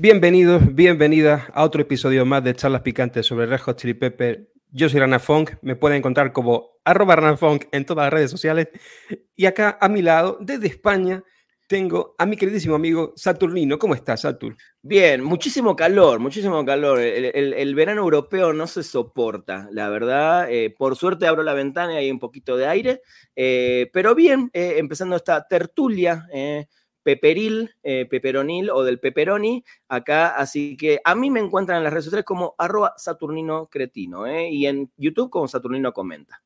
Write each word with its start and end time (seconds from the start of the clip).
Bienvenidos, 0.00 0.76
bienvenidas 0.76 1.42
a 1.52 1.64
otro 1.64 1.82
episodio 1.82 2.24
más 2.24 2.44
de 2.44 2.54
Charlas 2.54 2.82
Picantes 2.82 3.26
sobre 3.26 3.46
Red 3.46 3.58
Hot 3.62 3.80
Chili 3.80 3.94
Pepper. 3.94 4.48
Yo 4.70 4.88
soy 4.88 5.00
Rana 5.00 5.18
Funk, 5.18 5.54
me 5.60 5.74
pueden 5.74 5.98
encontrar 5.98 6.32
como 6.32 6.78
arroba 6.84 7.16
Rana 7.16 7.36
Funk 7.36 7.64
en 7.72 7.84
todas 7.84 8.04
las 8.04 8.12
redes 8.12 8.30
sociales. 8.30 8.68
Y 9.34 9.46
acá 9.46 9.76
a 9.80 9.88
mi 9.88 10.00
lado, 10.00 10.38
desde 10.40 10.68
España, 10.68 11.24
tengo 11.66 12.14
a 12.16 12.26
mi 12.26 12.36
queridísimo 12.36 12.76
amigo 12.76 13.12
Saturnino. 13.16 13.76
¿Cómo 13.76 13.96
estás, 13.96 14.20
Satur? 14.20 14.56
Bien, 14.82 15.20
muchísimo 15.20 15.74
calor, 15.74 16.20
muchísimo 16.20 16.64
calor. 16.64 17.00
El, 17.00 17.74
verano 17.74 18.02
europeo 18.02 18.52
no 18.52 18.68
se 18.68 18.84
soporta, 18.84 19.68
la 19.72 19.88
verdad. 19.88 20.48
Eh, 20.48 20.72
por 20.78 20.94
suerte 20.94 21.26
abro 21.26 21.42
la 21.42 21.54
ventana 21.54 21.94
y 21.94 21.96
hay 21.96 22.10
un 22.12 22.20
poquito 22.20 22.56
de 22.56 22.68
aire. 22.68 23.02
Eh, 23.34 23.90
pero 23.92 24.14
bien, 24.14 24.48
eh, 24.52 24.74
empezando 24.76 25.16
esta 25.16 25.44
tertulia 25.48 26.24
peperil, 27.08 27.74
peperonil 27.82 28.68
o 28.68 28.84
del 28.84 29.00
peperoni 29.00 29.64
acá. 29.88 30.36
Así 30.36 30.76
que 30.76 31.00
a 31.02 31.14
mí 31.14 31.30
me 31.30 31.40
encuentran 31.40 31.78
en 31.78 31.84
las 31.84 31.92
redes 31.94 32.04
sociales 32.04 32.26
como 32.26 32.54
arroba 32.58 32.92
Saturnino 32.98 33.68
Cretino 33.68 34.26
y 34.30 34.66
en 34.66 34.92
YouTube 34.98 35.30
como 35.30 35.48
Saturnino 35.48 35.94
Comenta. 35.94 36.42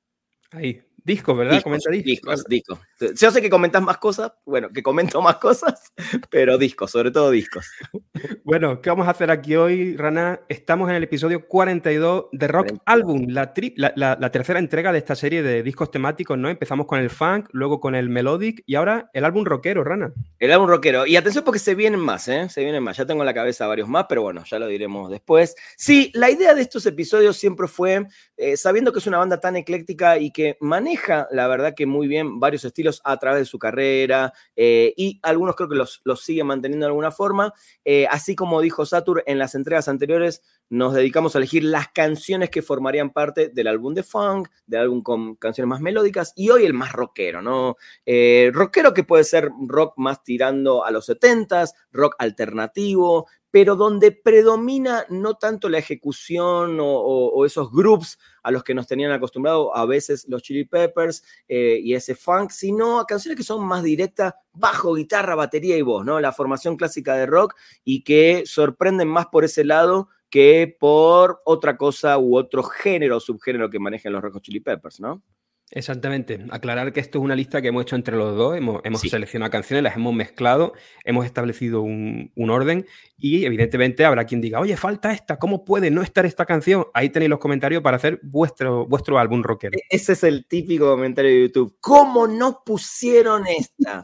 Ahí, 0.53 0.81
Discos, 1.05 1.37
¿verdad? 1.37 1.55
Discos, 1.55 1.65
Comenta 1.65 1.91
discos. 1.91 2.45
Discos, 2.47 2.79
discos. 2.99 3.21
Yo 3.21 3.31
sé 3.31 3.43
que 3.43 3.51
comentas 3.51 3.83
más 3.83 3.99
cosas, 3.99 4.33
bueno, 4.45 4.71
que 4.71 4.83
comento 4.83 5.21
más 5.21 5.37
cosas, 5.37 5.93
pero 6.31 6.59
discos, 6.59 6.91
sobre 6.91 7.11
todo 7.11 7.31
discos. 7.31 7.67
Bueno, 8.45 8.81
¿qué 8.83 8.91
vamos 8.91 9.07
a 9.07 9.13
hacer 9.13 9.31
aquí 9.31 9.57
hoy, 9.57 9.97
Rana? 9.97 10.41
Estamos 10.49 10.91
en 10.91 10.97
el 10.97 11.05
episodio 11.05 11.47
42 11.47 12.27
de 12.33 12.49
Rock 12.49 12.73
Album, 12.85 13.27
la, 13.29 13.53
la, 13.97 14.31
tercera 14.31 14.59
entrega 14.59 14.93
de 14.93 14.99
esta 14.99 15.15
serie 15.15 15.43
de 15.43 15.63
discos 15.63 15.91
temáticos, 15.91 16.37
¿no? 16.37 16.49
Empezamos 16.49 16.87
con 16.87 16.99
el 16.99 17.09
funk, 17.09 17.49
luego 17.53 17.81
con 17.81 17.95
el 17.95 18.09
melodic 18.09 18.63
y 18.67 18.75
ahora 18.75 19.11
el 19.13 19.25
álbum 19.25 19.45
rockero, 19.45 19.85
Rana. 19.85 20.13
El 20.39 20.53
álbum 20.53 20.69
rockero. 20.69 21.07
Y 21.07 21.17
atención 21.17 21.45
porque 21.45 21.59
se 21.61 21.75
vienen 21.75 22.01
más, 22.01 22.29
¿eh? 22.29 22.49
Se 22.49 22.63
vienen 22.63 22.83
más. 22.83 22.97
Ya 22.97 23.07
tengo 23.07 23.23
en 23.23 23.27
la 23.27 23.35
cabeza 23.35 23.67
varios 23.67 23.89
más, 23.89 24.07
pero 24.09 24.23
bueno, 24.23 24.45
ya 24.45 24.59
lo 24.59 24.67
diremos 24.67 25.11
después. 25.11 25.55
Sí, 25.77 26.11
la 26.15 26.31
idea 26.31 26.55
de 26.55 26.63
estos 26.63 26.85
episodios 26.87 27.37
siempre 27.37 27.69
fue, 27.69 28.07
eh, 28.37 28.57
sabiendo 28.57 28.93
que 28.93 28.99
es 28.99 29.07
una 29.07 29.19
banda 29.19 29.41
tan 29.41 29.57
ecléctica 29.57 30.19
y 30.19 30.31
que 30.31 30.57
maneja, 30.61 30.92
la 31.31 31.49
verdad 31.49 31.75
que 31.75 31.87
muy 31.87 32.09
bien, 32.09 32.41
varios 32.41 32.65
estilos 32.65 33.01
a 33.05 33.17
través 33.19 33.41
de 33.41 33.47
su 33.47 33.59
carrera 33.59 34.33
eh, 34.57 34.95
y 34.97 35.21
algunos 35.23 35.57
creo 35.57 35.69
que 35.69 35.77
los, 35.77 36.01
los 36.05 36.23
sigue 36.23 36.45
manteniendo 36.45 36.85
de 36.87 36.91
alguna 36.91 37.11
forma. 37.11 37.53
Eh, 37.85 38.07
así 38.11 38.35
como 38.35 38.61
dijo 38.61 38.87
Satur 38.87 39.23
en 39.27 39.39
las 39.39 39.55
entregas 39.55 39.89
anteriores, 39.89 40.43
nos 40.73 40.95
dedicamos 40.95 41.35
a 41.35 41.39
elegir 41.39 41.65
las 41.65 41.89
canciones 41.89 42.49
que 42.49 42.63
formarían 42.63 43.11
parte 43.11 43.51
del 43.51 43.67
álbum 43.67 43.93
de 43.93 44.03
funk, 44.03 44.49
del 44.67 44.81
álbum 44.81 45.03
con 45.03 45.37
canciones 45.37 45.69
más 45.69 45.83
melódicas 45.83 46.33
y 46.35 46.49
hoy 46.49 46.65
el 46.65 46.73
más 46.73 46.93
rockero, 46.93 47.43
¿no? 47.43 47.77
Eh, 48.07 48.51
rockero 48.55 48.95
que 48.95 49.05
puede 49.05 49.25
ser 49.25 49.51
rock 49.67 49.93
más 49.99 50.25
tirando 50.25 50.83
a 50.83 50.91
los 50.91 51.11
70s, 51.11 51.75
rock 51.93 52.17
alternativo, 52.19 53.27
pero 53.51 53.77
donde 53.77 54.13
predomina 54.13 55.05
no 55.11 55.35
tanto 55.35 55.69
la 55.69 55.77
ejecución 55.77 56.79
o, 56.81 57.45
esos 57.45 57.71
groups 57.71 58.19
a 58.43 58.51
los 58.51 58.65
que 58.65 58.73
nos 58.73 58.87
tenían 58.87 59.13
acostumbrados 59.13 59.69
a 59.75 59.85
veces 59.85 60.25
los 60.27 60.43
Chili 60.43 60.65
Peppers 60.65 61.23
eh, 61.49 61.81
y 61.85 61.93
ese 61.93 62.15
funk, 62.15 62.51
sino 62.51 62.99
a 62.99 63.05
canciones 63.05 63.37
que 63.37 63.45
son 63.45 63.63
más 63.67 63.83
directas, 63.83 64.33
bajo, 64.55 64.95
guitarra, 64.95 65.35
batería 65.35 65.77
y 65.77 65.83
voz, 65.83 66.03
¿no? 66.03 66.19
La 66.19 66.33
formación 66.33 66.79
clásica 66.79 67.15
de 67.15 67.27
rock 67.27 67.55
y 67.85 68.05
que 68.05 68.45
sorprenden 68.47 69.09
más 69.09 69.27
por 69.27 69.45
ese 69.45 69.65
lado 69.67 70.09
que 70.33 70.75
por 70.81 71.43
otra 71.45 71.77
cosa 71.77 72.19
u 72.19 72.39
otro 72.39 72.63
género 72.63 73.19
o 73.19 73.21
subgénero 73.21 73.69
que 73.69 73.79
manejan 73.79 74.15
los 74.15 74.23
Red 74.23 74.33
Chili 74.41 74.61
Peppers, 74.61 74.99
¿no? 74.99 75.23
Exactamente. 75.71 76.47
Aclarar 76.51 76.93
que 76.93 77.01
esto 77.01 77.19
es 77.19 77.25
una 77.25 77.37
lista 77.37 77.61
que 77.61 77.69
hemos 77.69 77.83
hecho 77.83 77.97
entre 77.97 78.17
los 78.17 78.35
dos. 78.35 78.57
Hemos, 78.57 78.81
seleccionado 79.01 79.51
canciones, 79.51 79.83
las 79.83 79.97
hemos 79.97 80.15
mezclado, 80.15 80.73
hemos 81.05 81.27
establecido 81.27 81.83
un, 81.83 82.31
orden 82.37 82.87
y 83.19 83.45
evidentemente 83.45 84.07
habrá 84.07 84.25
quien 84.25 84.41
diga, 84.41 84.59
oye, 84.59 84.77
falta 84.77 85.13
esta, 85.13 85.39
¿cómo 85.39 85.65
puede 85.67 85.91
no 85.91 86.03
estar 86.03 86.25
esta 86.25 86.47
canción? 86.47 86.87
Ahí 86.95 87.11
tenéis 87.11 87.31
los 87.31 87.39
comentarios 87.39 87.83
para 87.83 87.99
hacer 87.99 88.19
vuestro, 88.23 88.87
vuestro 88.87 89.19
álbum 89.19 89.43
rockero. 89.43 89.77
E-, 89.77 89.83
ese 89.91 90.15
es 90.15 90.25
el 90.25 90.47
típico 90.47 90.87
comentario 90.87 91.31
de 91.31 91.43
YouTube. 91.43 91.77
¿Cómo 91.81 92.27
no 92.27 92.63
pusieron 92.65 93.47
esta? 93.47 94.03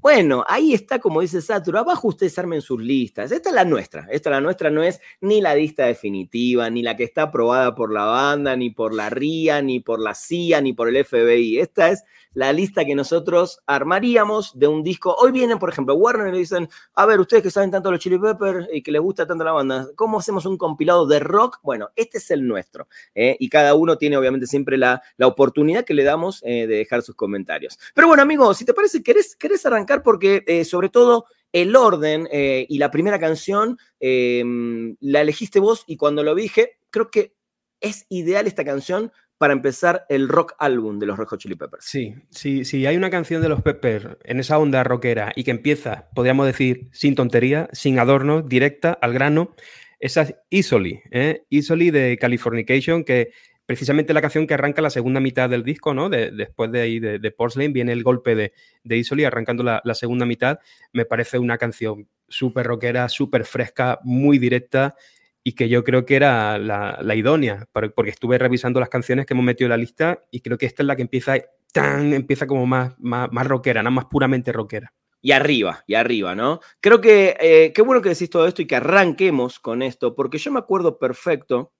Bueno, 0.00 0.44
ahí 0.46 0.74
está, 0.74 1.00
como 1.00 1.20
dice 1.20 1.42
Satur, 1.42 1.76
abajo 1.76 2.06
ustedes 2.08 2.38
armen 2.38 2.62
sus 2.62 2.80
listas. 2.80 3.32
Esta 3.32 3.48
es 3.48 3.54
la 3.54 3.64
nuestra. 3.64 4.06
Esta 4.10 4.30
la 4.30 4.40
nuestra 4.40 4.70
no 4.70 4.82
es 4.82 5.00
ni 5.20 5.40
la 5.40 5.56
lista 5.56 5.86
definitiva, 5.86 6.70
ni 6.70 6.82
la 6.82 6.96
que 6.96 7.02
está 7.02 7.22
aprobada 7.22 7.74
por 7.74 7.92
la 7.92 8.04
banda, 8.04 8.54
ni 8.54 8.70
por 8.70 8.94
la 8.94 9.10
RIA, 9.10 9.60
ni 9.60 9.80
por 9.80 10.00
la 10.00 10.14
CIA, 10.14 10.60
ni 10.60 10.72
por 10.72 10.88
el 10.88 11.04
FBI. 11.04 11.58
Esta 11.58 11.88
es 11.88 12.04
la 12.32 12.52
lista 12.52 12.84
que 12.84 12.94
nosotros 12.94 13.60
armaríamos 13.66 14.56
de 14.56 14.68
un 14.68 14.84
disco. 14.84 15.16
Hoy 15.18 15.32
vienen, 15.32 15.58
por 15.58 15.70
ejemplo, 15.70 15.96
Warner 15.96 16.28
y 16.28 16.32
le 16.32 16.38
dicen, 16.38 16.68
a 16.94 17.04
ver, 17.04 17.18
ustedes 17.18 17.42
que 17.42 17.50
saben 17.50 17.72
tanto 17.72 17.90
los 17.90 17.98
Chili 17.98 18.18
Peppers 18.18 18.68
y 18.72 18.82
que 18.82 18.92
les 18.92 19.00
gusta 19.00 19.26
tanto 19.26 19.42
la 19.42 19.50
banda, 19.50 19.88
¿cómo 19.96 20.20
hacemos 20.20 20.46
un 20.46 20.56
compilado 20.56 21.06
de 21.08 21.18
rock? 21.18 21.58
Bueno, 21.64 21.88
este 21.96 22.18
es 22.18 22.30
el 22.30 22.46
nuestro. 22.46 22.86
¿eh? 23.16 23.36
Y 23.40 23.48
cada 23.48 23.74
uno 23.74 23.98
tiene 23.98 24.16
obviamente 24.16 24.46
siempre 24.46 24.78
la, 24.78 25.02
la 25.16 25.26
oportunidad 25.26 25.84
que 25.84 25.94
le 25.94 26.04
damos 26.04 26.40
eh, 26.44 26.68
de 26.68 26.76
dejar 26.76 27.02
sus 27.02 27.16
comentarios. 27.16 27.76
Pero 27.94 28.06
bueno, 28.06 28.22
amigos, 28.22 28.58
si 28.58 28.64
te 28.64 28.74
parece, 28.74 29.02
¿querés, 29.02 29.34
querés 29.34 29.66
arrancar? 29.66 29.87
Porque 30.02 30.44
eh, 30.46 30.64
sobre 30.64 30.88
todo 30.88 31.26
el 31.52 31.74
orden 31.76 32.28
y 32.30 32.76
la 32.76 32.90
primera 32.90 33.18
canción 33.18 33.78
la 33.98 35.20
elegiste 35.22 35.60
vos 35.60 35.82
y 35.86 35.96
cuando 35.96 36.22
lo 36.22 36.34
dije, 36.34 36.78
creo 36.90 37.10
que 37.10 37.34
es 37.80 38.04
ideal 38.10 38.46
esta 38.46 38.64
canción 38.64 39.12
para 39.38 39.52
empezar 39.52 40.04
el 40.08 40.28
rock 40.28 40.54
álbum 40.58 40.98
de 40.98 41.06
los 41.06 41.16
Red 41.16 41.26
Hot 41.28 41.40
Chili 41.40 41.54
Peppers. 41.54 41.84
Sí, 41.84 42.14
sí, 42.30 42.64
sí, 42.64 42.84
hay 42.86 42.96
una 42.96 43.08
canción 43.08 43.40
de 43.40 43.48
los 43.48 43.62
Peppers 43.62 44.18
en 44.24 44.40
esa 44.40 44.58
onda 44.58 44.82
rockera 44.82 45.32
y 45.36 45.44
que 45.44 45.52
empieza, 45.52 46.08
podríamos 46.14 46.44
decir, 46.44 46.88
sin 46.92 47.14
tontería, 47.14 47.68
sin 47.72 48.00
adornos, 48.00 48.48
directa, 48.48 48.98
al 49.00 49.12
grano, 49.12 49.54
esa 50.00 50.22
es 50.22 50.34
Easily, 50.50 51.00
¿eh? 51.10 51.44
Easily 51.50 51.90
de 51.90 52.18
Californication, 52.18 53.04
que 53.04 53.30
precisamente 53.68 54.14
la 54.14 54.22
canción 54.22 54.46
que 54.46 54.54
arranca 54.54 54.80
la 54.80 54.88
segunda 54.88 55.20
mitad 55.20 55.50
del 55.50 55.62
disco, 55.62 55.92
¿no? 55.92 56.08
después 56.08 56.72
de 56.72 56.80
ahí 56.80 57.00
de, 57.00 57.30
Porcelain 57.30 57.70
viene 57.70 57.92
el 57.92 58.02
golpe 58.02 58.34
de, 58.34 58.54
de 58.82 58.96
Easily 58.96 59.24
arrancando 59.24 59.62
la, 59.62 59.94
segunda 59.94 60.24
mitad. 60.24 60.58
Me 60.94 61.04
parece 61.04 61.38
una 61.38 61.58
canción 61.58 62.08
súper 62.28 62.64
rockera, 62.64 63.10
súper 63.10 63.44
fresca, 63.44 63.98
muy 64.04 64.38
directa 64.38 64.96
y 65.44 65.52
que 65.52 65.68
yo 65.68 65.84
creo 65.84 66.06
que 66.06 66.16
era 66.16 66.56
la, 66.56 67.14
idónea, 67.14 67.68
porque 67.94 68.08
estuve 68.08 68.38
revisando 68.38 68.80
las 68.80 68.88
canciones 68.88 69.26
que 69.26 69.34
hemos 69.34 69.44
metido 69.44 69.66
en 69.66 69.72
la 69.72 69.76
lista 69.76 70.24
y 70.30 70.40
creo 70.40 70.56
que 70.56 70.64
esta 70.64 70.82
es 70.82 70.86
la 70.86 70.96
que 70.96 71.02
empieza 71.02 71.34
tan, 71.70 72.14
empieza 72.14 72.46
como 72.46 72.64
más, 72.64 72.94
más, 72.98 73.30
más 73.30 73.46
rockera, 73.46 73.82
más 73.82 74.06
puramente 74.06 74.50
rockera. 74.50 74.94
Y 75.20 75.32
arriba, 75.32 75.84
y 75.86 75.92
arriba, 75.92 76.34
¿no? 76.34 76.60
Creo 76.80 77.02
que 77.02 77.36
eh, 77.38 77.72
qué 77.74 77.82
bueno 77.82 78.00
que 78.00 78.08
decís 78.08 78.30
todo 78.30 78.46
esto 78.46 78.62
y 78.62 78.66
que 78.66 78.76
arranquemos 78.76 79.60
con 79.60 79.82
esto, 79.82 80.14
porque 80.14 80.38
yo 80.38 80.52
me 80.52 80.58
acuerdo 80.58 80.98
perfecto 80.98 81.74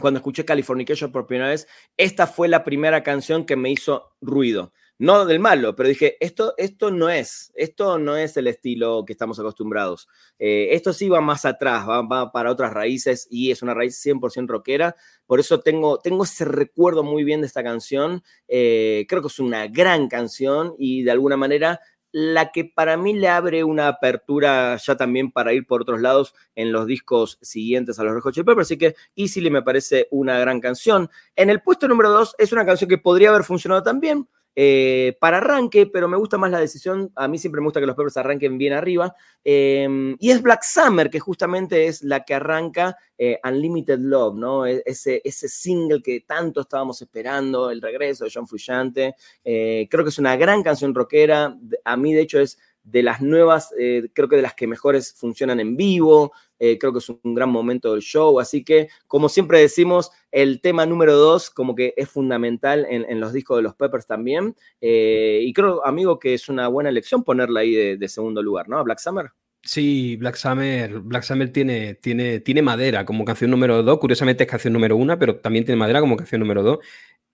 cuando 0.00 0.18
escuché 0.18 0.44
Californication 0.44 1.12
por 1.12 1.26
primera 1.26 1.50
vez, 1.50 1.66
esta 1.96 2.26
fue 2.26 2.48
la 2.48 2.64
primera 2.64 3.02
canción 3.02 3.46
que 3.46 3.56
me 3.56 3.70
hizo 3.70 4.14
ruido 4.20 4.72
no 4.98 5.26
del 5.26 5.40
malo, 5.40 5.76
pero 5.76 5.88
dije, 5.88 6.16
esto, 6.20 6.54
esto 6.56 6.90
no 6.90 7.10
es, 7.10 7.52
esto 7.54 7.98
no 7.98 8.16
es 8.16 8.36
el 8.36 8.46
estilo 8.46 9.04
que 9.04 9.12
estamos 9.12 9.38
acostumbrados. 9.38 10.08
Eh, 10.38 10.68
esto 10.72 10.92
sí 10.92 11.08
va 11.08 11.20
más 11.20 11.44
atrás, 11.44 11.86
va, 11.86 12.32
para 12.32 12.50
otras 12.50 12.72
raíces 12.72 13.26
y 13.30 13.50
es 13.50 13.62
una 13.62 13.74
raíz 13.74 14.00
100% 14.04 14.46
rockera. 14.48 14.96
Por 15.26 15.38
eso 15.38 15.60
tengo, 15.60 15.98
tengo 15.98 16.24
ese 16.24 16.46
recuerdo 16.46 17.02
muy 17.02 17.24
bien 17.24 17.42
de 17.42 17.46
esta 17.46 17.62
canción. 17.62 18.22
Eh, 18.48 19.04
creo 19.08 19.20
que 19.20 19.28
es 19.28 19.38
una 19.38 19.66
gran 19.66 20.08
canción 20.08 20.74
y 20.78 21.02
de 21.02 21.10
alguna 21.10 21.36
manera 21.36 21.80
la 22.18 22.50
que 22.50 22.64
para 22.64 22.96
mí 22.96 23.12
le 23.12 23.28
abre 23.28 23.62
una 23.62 23.88
apertura 23.88 24.74
ya 24.76 24.96
también 24.96 25.30
para 25.30 25.52
ir 25.52 25.66
por 25.66 25.82
otros 25.82 26.00
lados 26.00 26.34
en 26.54 26.72
los 26.72 26.86
discos 26.86 27.38
siguientes 27.42 27.98
a 27.98 28.04
los 28.04 28.14
Red 28.14 28.22
Hot 28.22 28.32
Chili 28.32 28.46
así 28.58 28.78
que 28.78 28.96
Easily 29.16 29.50
me 29.50 29.60
parece 29.60 30.08
una 30.10 30.38
gran 30.38 30.58
canción. 30.58 31.10
En 31.34 31.50
el 31.50 31.60
puesto 31.60 31.86
número 31.86 32.10
2 32.10 32.36
es 32.38 32.52
una 32.52 32.64
canción 32.64 32.88
que 32.88 32.96
podría 32.96 33.28
haber 33.28 33.44
funcionado 33.44 33.82
también, 33.82 34.26
eh, 34.58 35.18
para 35.20 35.36
arranque, 35.36 35.86
pero 35.86 36.08
me 36.08 36.16
gusta 36.16 36.38
más 36.38 36.50
la 36.50 36.58
decisión. 36.58 37.12
A 37.14 37.28
mí 37.28 37.36
siempre 37.36 37.60
me 37.60 37.66
gusta 37.66 37.78
que 37.78 37.86
los 37.86 37.94
Peppers 37.94 38.16
arranquen 38.16 38.56
bien 38.56 38.72
arriba. 38.72 39.14
Em, 39.44 40.16
y 40.18 40.30
es 40.30 40.40
Black 40.40 40.62
Summer, 40.62 41.10
que 41.10 41.20
justamente 41.20 41.86
es 41.86 42.02
la 42.02 42.24
que 42.24 42.32
arranca 42.32 42.96
eh, 43.18 43.38
Unlimited 43.44 43.98
Love, 43.98 44.34
¿no? 44.36 44.66
E-, 44.66 44.82
ese, 44.86 45.20
ese 45.22 45.48
single 45.48 46.02
que 46.02 46.22
tanto 46.22 46.62
estábamos 46.62 47.02
esperando, 47.02 47.70
el 47.70 47.82
regreso 47.82 48.24
de 48.24 48.30
John 48.32 48.48
Frusciante. 48.48 49.14
Eh, 49.44 49.86
creo 49.90 50.02
que 50.04 50.10
es 50.10 50.18
una 50.18 50.36
gran 50.36 50.62
canción 50.62 50.94
rockera. 50.94 51.54
A 51.84 51.96
mí, 51.98 52.14
de 52.14 52.22
hecho, 52.22 52.40
es 52.40 52.58
de 52.86 53.02
las 53.02 53.20
nuevas, 53.20 53.74
eh, 53.78 54.08
creo 54.12 54.28
que 54.28 54.36
de 54.36 54.42
las 54.42 54.54
que 54.54 54.68
mejores 54.68 55.12
funcionan 55.14 55.58
en 55.58 55.76
vivo, 55.76 56.32
eh, 56.58 56.78
creo 56.78 56.92
que 56.92 57.00
es 57.00 57.08
un 57.08 57.34
gran 57.34 57.50
momento 57.50 57.92
del 57.92 58.00
show, 58.00 58.38
así 58.38 58.64
que 58.64 58.88
como 59.08 59.28
siempre 59.28 59.58
decimos, 59.58 60.12
el 60.30 60.60
tema 60.60 60.86
número 60.86 61.16
dos 61.16 61.50
como 61.50 61.74
que 61.74 61.94
es 61.96 62.08
fundamental 62.08 62.86
en, 62.88 63.20
los 63.20 63.32
discos 63.32 63.56
de 63.56 63.62
los 63.64 63.74
Peppers 63.74 64.06
también, 64.06 64.54
eh, 64.80 65.40
y 65.42 65.52
creo, 65.52 65.84
amigo, 65.84 66.20
que 66.20 66.32
es 66.32 66.48
una 66.48 66.68
buena 66.68 66.88
elección 66.90 67.24
ponerla 67.24 67.60
ahí 67.60 67.96
de, 67.96 68.08
segundo 68.08 68.40
lugar, 68.40 68.68
¿no? 68.68 68.82
Black 68.84 69.00
Summer. 69.00 69.32
Sí, 69.62 70.16
Black 70.16 70.36
Summer, 70.36 71.00
Black 71.00 71.24
Summer 71.24 71.50
tiene, 71.52 71.94
tiene, 71.94 72.38
tiene 72.38 72.62
madera 72.62 73.04
como 73.04 73.24
canción 73.24 73.50
número 73.50 73.82
dos, 73.82 73.98
curiosamente 73.98 74.44
es 74.44 74.48
canción 74.48 74.72
número 74.72 74.96
una, 74.96 75.18
pero 75.18 75.40
también 75.40 75.64
tiene 75.64 75.78
madera 75.78 75.98
como 75.98 76.16
canción 76.16 76.40
número 76.40 76.62
dos. 76.62 76.78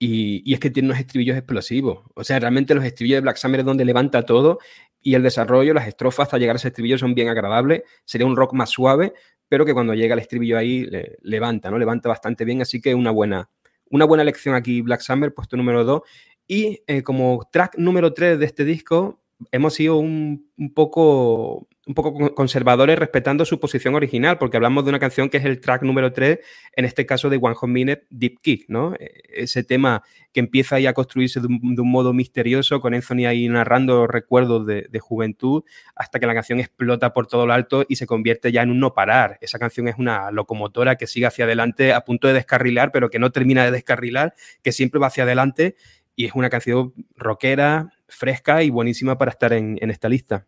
Y, 0.04 0.52
es 0.52 0.58
que 0.58 0.68
tiene 0.68 0.88
unos 0.88 0.98
estribillos 0.98 1.36
explosivos. 1.36 2.00
O 2.14 2.24
sea, 2.24 2.40
realmente 2.40 2.74
los 2.74 2.84
estribillos 2.84 3.18
de 3.18 3.20
Black 3.20 3.36
Summer 3.36 3.60
es 3.60 3.66
donde 3.66 3.84
levanta 3.84 4.24
todo 4.24 4.58
y 5.00 5.14
el 5.14 5.22
desarrollo, 5.22 5.74
las 5.74 5.86
estrofas 5.86 6.24
hasta 6.24 6.38
llegar 6.38 6.56
a 6.56 6.58
ese 6.58 6.68
estribillo 6.68 6.98
son 6.98 7.14
bien 7.14 7.28
agradables. 7.28 7.82
Sería 8.04 8.26
un 8.26 8.34
rock 8.34 8.52
más 8.52 8.70
suave, 8.70 9.12
pero 9.48 9.64
que 9.64 9.72
cuando 9.72 9.94
llega 9.94 10.14
el 10.14 10.18
estribillo 10.18 10.58
ahí 10.58 10.88
levanta, 11.22 11.70
¿no? 11.70 11.78
Levanta 11.78 12.08
bastante 12.08 12.44
bien, 12.44 12.62
así 12.62 12.80
que 12.80 12.96
una 12.96 13.12
buena, 13.12 13.48
una 13.90 14.04
buena 14.04 14.22
elección 14.22 14.56
aquí 14.56 14.80
Black 14.80 15.02
Summer, 15.02 15.32
puesto 15.32 15.56
número 15.56 15.84
2. 15.84 16.02
Y 16.48 16.82
eh, 16.88 17.04
como 17.04 17.48
track 17.52 17.78
número 17.78 18.12
3 18.12 18.40
de 18.40 18.46
este 18.46 18.64
disco, 18.64 19.22
hemos 19.52 19.74
sido 19.74 19.98
un, 19.98 20.50
poco, 20.74 21.68
un 21.86 21.94
poco 21.94 22.34
conservadores 22.34 22.98
respetando 22.98 23.44
su 23.44 23.58
posición 23.58 23.94
original, 23.94 24.38
porque 24.38 24.56
hablamos 24.56 24.84
de 24.84 24.90
una 24.90 25.00
canción 25.00 25.28
que 25.28 25.38
es 25.38 25.44
el 25.44 25.60
track 25.60 25.82
número 25.82 26.12
3, 26.12 26.38
en 26.76 26.84
este 26.84 27.06
caso 27.06 27.28
de 27.28 27.38
One 27.42 27.54
Hot 27.54 27.68
Minute, 27.68 28.06
Deep 28.10 28.40
Kick, 28.40 28.64
¿no? 28.68 28.94
E, 28.94 29.22
ese 29.34 29.64
tema 29.64 30.02
que 30.32 30.40
empieza 30.40 30.76
ahí 30.76 30.86
a 30.86 30.92
construirse 30.92 31.40
de 31.40 31.46
un, 31.46 31.90
modo 31.90 32.12
misterioso, 32.12 32.80
con 32.80 32.94
Anthony 32.94 33.26
ahí 33.26 33.48
narrando 33.48 34.06
recuerdos 34.06 34.66
de, 34.66 35.00
juventud, 35.00 35.64
hasta 35.96 36.20
que 36.20 36.26
la 36.26 36.34
canción 36.34 36.60
explota 36.60 37.12
por 37.12 37.26
todo 37.26 37.46
lo 37.46 37.52
alto 37.52 37.84
y 37.88 37.96
se 37.96 38.06
convierte 38.06 38.52
ya 38.52 38.62
en 38.62 38.70
un 38.70 38.78
no 38.78 38.94
parar. 38.94 39.38
Esa 39.40 39.58
canción 39.58 39.88
es 39.88 39.96
una 39.98 40.30
locomotora 40.30 40.96
que 40.96 41.06
sigue 41.06 41.26
hacia 41.26 41.44
adelante 41.44 41.92
a 41.92 42.02
punto 42.02 42.28
de 42.28 42.34
descarrilar, 42.34 42.92
pero 42.92 43.10
que 43.10 43.18
no 43.18 43.30
termina 43.32 43.64
de 43.64 43.72
descarrilar, 43.72 44.34
que 44.62 44.72
siempre 44.72 45.00
va 45.00 45.08
hacia 45.08 45.24
adelante 45.24 45.76
y 46.14 46.26
es 46.26 46.34
una 46.34 46.50
canción 46.50 46.94
rockera, 47.16 47.92
fresca 48.06 48.62
y 48.62 48.70
buenísima 48.70 49.18
para 49.18 49.30
estar 49.30 49.52
en, 49.52 49.78
esta 49.90 50.08
lista. 50.08 50.46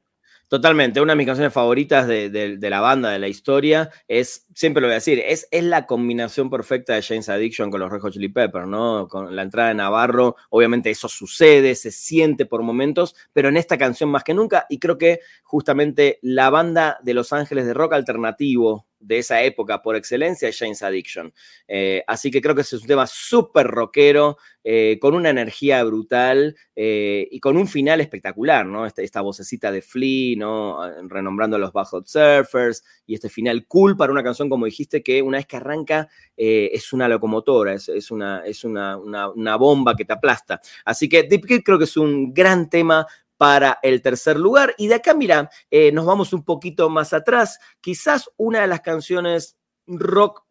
Totalmente, 0.48 1.00
una 1.00 1.14
de 1.14 1.16
mis 1.16 1.26
canciones 1.26 1.52
favoritas 1.52 2.06
de, 2.06 2.58
la 2.60 2.80
banda, 2.80 3.10
de 3.10 3.18
la 3.18 3.28
historia, 3.28 3.90
es, 4.06 4.46
siempre 4.54 4.82
lo 4.82 4.88
voy 4.88 4.92
a 4.92 4.96
decir, 4.96 5.18
es, 5.18 5.48
es 5.50 5.64
la 5.64 5.86
combinación 5.86 6.50
perfecta 6.50 6.94
de 6.94 7.02
James 7.02 7.28
Addiction 7.28 7.70
con 7.70 7.80
los 7.80 7.90
Red 7.90 8.00
Chili 8.10 8.28
Peppers, 8.28 8.68
¿no? 8.68 9.08
Con 9.08 9.34
la 9.34 9.42
entrada 9.42 9.70
de 9.70 9.74
Navarro, 9.74 10.36
obviamente 10.50 10.90
eso 10.90 11.08
sucede, 11.08 11.74
se 11.74 11.90
siente 11.90 12.44
por 12.44 12.62
momentos, 12.62 13.16
pero 13.32 13.48
en 13.48 13.56
esta 13.56 13.78
canción 13.78 14.10
más 14.10 14.22
que 14.22 14.34
nunca, 14.34 14.66
y 14.68 14.78
creo 14.78 14.98
que 14.98 15.20
justamente 15.42 16.18
la 16.22 16.50
banda 16.50 16.98
de 17.02 17.14
Los 17.14 17.32
Ángeles 17.32 17.64
de 17.66 17.74
rock 17.74 17.94
alternativo 17.94 18.86
de 19.04 19.18
esa 19.18 19.42
época 19.42 19.82
por 19.82 19.96
excelencia 19.96 20.48
es 20.48 20.82
Addiction. 20.82 21.32
Eh, 21.68 22.02
así 22.06 22.30
que 22.30 22.40
creo 22.40 22.54
que 22.54 22.62
es 22.62 22.72
un 22.72 22.86
tema 22.86 23.06
súper 23.06 23.66
rockero, 23.66 24.38
eh, 24.66 24.98
con 24.98 25.14
una 25.14 25.28
energía 25.28 25.84
brutal 25.84 26.56
eh, 26.74 27.28
y 27.30 27.38
con 27.38 27.58
un 27.58 27.68
final 27.68 28.00
espectacular, 28.00 28.64
¿no? 28.64 28.86
Esta, 28.86 29.02
esta, 29.02 29.20
vocecita 29.20 29.70
de 29.70 29.82
Flea, 29.82 30.36
¿no? 30.38 30.78
Renombrando 31.06 31.56
a 31.56 31.58
los 31.58 31.72
Bajot 31.72 32.06
Surfers 32.06 32.82
y 33.06 33.14
este 33.14 33.28
final 33.28 33.66
cool 33.66 33.94
para 33.94 34.10
una 34.10 34.22
canción, 34.22 34.48
como 34.48 34.64
dijiste, 34.64 35.02
que 35.02 35.20
una 35.20 35.36
vez 35.36 35.46
que 35.46 35.58
arranca 35.58 36.08
es 36.36 36.92
una 36.92 37.08
locomotora, 37.08 37.74
es, 37.74 38.10
una, 38.10 38.42
es 38.44 38.64
una, 38.64 38.96
una, 38.96 39.56
bomba 39.56 39.94
que 39.94 40.04
te 40.04 40.14
aplasta. 40.14 40.60
Así 40.84 41.08
que 41.08 41.24
Deep 41.24 41.46
Kid 41.46 41.60
creo 41.62 41.78
que 41.78 41.84
es 41.84 41.96
un 41.96 42.32
gran 42.32 42.68
tema 42.70 43.06
para 43.36 43.78
el 43.82 44.02
tercer 44.02 44.38
lugar. 44.38 44.74
Y 44.78 44.88
de 44.88 44.96
acá, 44.96 45.14
mira, 45.14 45.50
eh, 45.70 45.92
nos 45.92 46.06
vamos 46.06 46.32
un 46.32 46.44
poquito 46.44 46.88
más 46.88 47.12
atrás. 47.12 47.58
Quizás 47.80 48.30
una 48.36 48.60
de 48.60 48.66
las 48.66 48.80
canciones 48.80 49.56
rock 49.86 50.43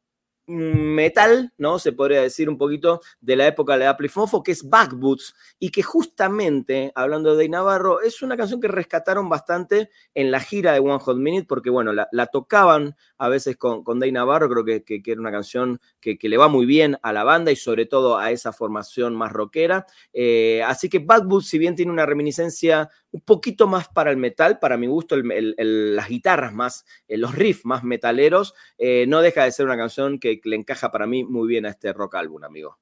metal, 0.48 1.54
¿no? 1.58 1.80
Se 1.80 1.94
podría 1.94 2.22
decir 2.22 2.50
un 2.50 2.58
poquito 2.58 3.02
de 3.22 3.36
la 3.36 3.48
época 3.48 3.78
de 3.78 3.88
Apple 3.88 4.10
Fofo, 4.10 4.44
que 4.44 4.52
es 4.52 4.68
Backboots, 4.68 5.36
y 5.60 5.70
que 5.70 5.84
justamente, 5.84 6.92
hablando 6.96 7.36
de 7.36 7.48
Navarro, 7.50 8.02
es 8.02 8.22
una 8.22 8.36
canción 8.36 8.60
que 8.60 8.68
rescataron 8.68 9.30
bastante 9.30 9.90
en 10.14 10.32
la 10.32 10.40
gira 10.40 10.74
de 10.74 10.80
One 10.80 11.00
Hot 11.00 11.18
Minute, 11.18 11.46
porque 11.48 11.70
bueno, 11.70 11.94
la, 11.94 12.26
tocaban 12.28 12.96
a 13.18 13.30
veces 13.30 13.58
con, 13.58 13.84
con 13.84 14.00
Day 14.00 14.12
Navarro, 14.12 14.50
creo 14.50 14.66
que, 14.66 14.84
que, 14.84 15.12
era 15.12 15.22
una 15.22 15.32
canción 15.32 15.80
que, 16.00 16.18
le 16.22 16.38
va 16.38 16.48
muy 16.48 16.66
bien 16.66 16.98
a 17.04 17.14
la 17.14 17.24
banda 17.24 17.52
y 17.52 17.56
sobre 17.56 17.86
todo 17.86 18.18
a 18.18 18.32
esa 18.32 18.52
formación 18.52 19.16
más 19.16 19.32
rockera. 19.32 19.86
Eh, 20.12 20.64
así 20.66 20.90
que 20.90 21.00
Backboots, 21.00 21.48
si 21.48 21.58
bien 21.58 21.76
tiene 21.76 21.92
una 21.92 22.06
reminiscencia 22.06 22.90
un 23.14 23.22
poquito 23.22 23.68
más 23.68 23.88
para 23.88 24.12
el 24.12 24.18
metal, 24.18 24.60
para 24.60 24.76
mi 24.76 24.88
gusto, 24.88 25.16
las 25.16 26.10
guitarras 26.10 26.52
más, 26.52 26.84
eh, 27.08 27.18
los 27.18 27.36
riffs 27.36 27.64
más 27.64 27.84
metaleros, 27.84 28.56
eh, 28.78 29.06
no 29.08 29.22
deja 29.22 29.44
de 29.44 29.52
ser 29.52 29.68
una 29.68 29.78
canción 29.78 30.20
que, 30.20 30.42
le 30.44 30.56
encaja 30.56 30.92
para 30.92 31.06
mí 31.06 31.24
muy 31.24 31.48
bien 31.48 31.66
a 31.66 31.70
este 31.70 31.94
rock 31.94 32.16
álbum, 32.16 32.44
amigo. 32.44 32.80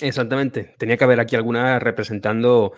Exactamente. 0.00 0.74
Tenía 0.76 0.96
que 0.96 1.04
haber 1.04 1.20
aquí 1.20 1.36
alguna 1.36 1.78
representando 1.78 2.72